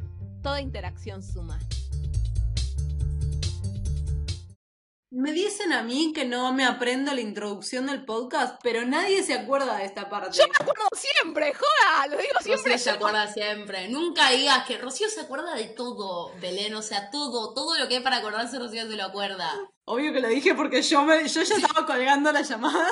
Toda 0.42 0.62
interacción 0.62 1.22
suma. 1.22 1.58
Me 5.10 5.32
dicen 5.32 5.72
a 5.72 5.82
mí 5.82 6.12
que 6.12 6.26
no 6.26 6.52
me 6.52 6.66
aprendo 6.66 7.14
la 7.14 7.22
introducción 7.22 7.86
del 7.86 8.04
podcast, 8.04 8.60
pero 8.62 8.84
nadie 8.84 9.22
se 9.22 9.32
acuerda 9.32 9.78
de 9.78 9.86
esta 9.86 10.10
parte. 10.10 10.36
Yo 10.36 10.44
me 10.46 10.52
acuerdo 10.60 10.86
siempre, 10.92 11.54
joda, 11.54 12.06
lo 12.08 12.18
digo 12.18 12.38
siempre. 12.40 12.72
Rocío 12.72 12.78
se 12.78 12.90
acuerda 12.90 13.32
siempre. 13.32 13.88
Nunca 13.88 14.30
digas 14.30 14.66
que 14.66 14.76
Rocío 14.76 15.08
se 15.08 15.22
acuerda 15.22 15.54
de 15.54 15.64
todo, 15.64 16.30
Belén. 16.42 16.74
O 16.74 16.82
sea, 16.82 17.08
todo, 17.10 17.54
todo 17.54 17.78
lo 17.78 17.88
que 17.88 17.96
hay 17.96 18.02
para 18.02 18.18
acordarse, 18.18 18.58
Rocío 18.58 18.86
se 18.86 18.96
lo 18.96 19.04
acuerda. 19.04 19.50
Obvio 19.86 20.12
que 20.12 20.20
lo 20.20 20.28
dije 20.28 20.54
porque 20.54 20.82
yo, 20.82 21.02
me, 21.04 21.26
yo 21.26 21.42
ya 21.42 21.54
estaba 21.56 21.86
colgando 21.86 22.30
la 22.30 22.42
llamada. 22.42 22.90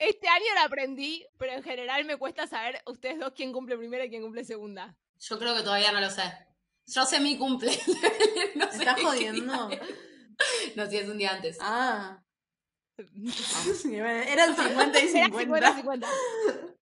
Este 0.00 0.28
año 0.28 0.46
la 0.56 0.64
aprendí, 0.64 1.24
pero 1.38 1.52
en 1.52 1.62
general 1.62 2.04
me 2.04 2.16
cuesta 2.16 2.48
saber 2.48 2.82
ustedes 2.86 3.20
dos 3.20 3.32
quién 3.36 3.52
cumple 3.52 3.76
primera 3.76 4.04
y 4.04 4.10
quién 4.10 4.22
cumple 4.22 4.44
segunda. 4.44 4.96
Yo 5.20 5.38
creo 5.38 5.54
que 5.54 5.62
todavía 5.62 5.92
no 5.92 6.00
lo 6.00 6.10
sé. 6.10 6.22
Yo 6.86 7.04
sé 7.04 7.20
mi 7.20 7.38
cumple. 7.38 7.70
no 8.56 8.66
¿Me 8.66 8.72
sé 8.72 8.78
estás 8.78 9.00
jodiendo? 9.02 9.68
día 9.68 9.80
No, 10.76 10.88
sí, 10.88 10.96
es 10.96 11.08
un 11.08 11.18
día 11.18 11.32
antes. 11.34 11.58
Ah. 11.60 12.22
Eran 12.98 14.56
50 14.56 15.00
y 15.00 15.08
Era 15.08 15.26
50. 15.26 15.74
50-50. 15.82 16.74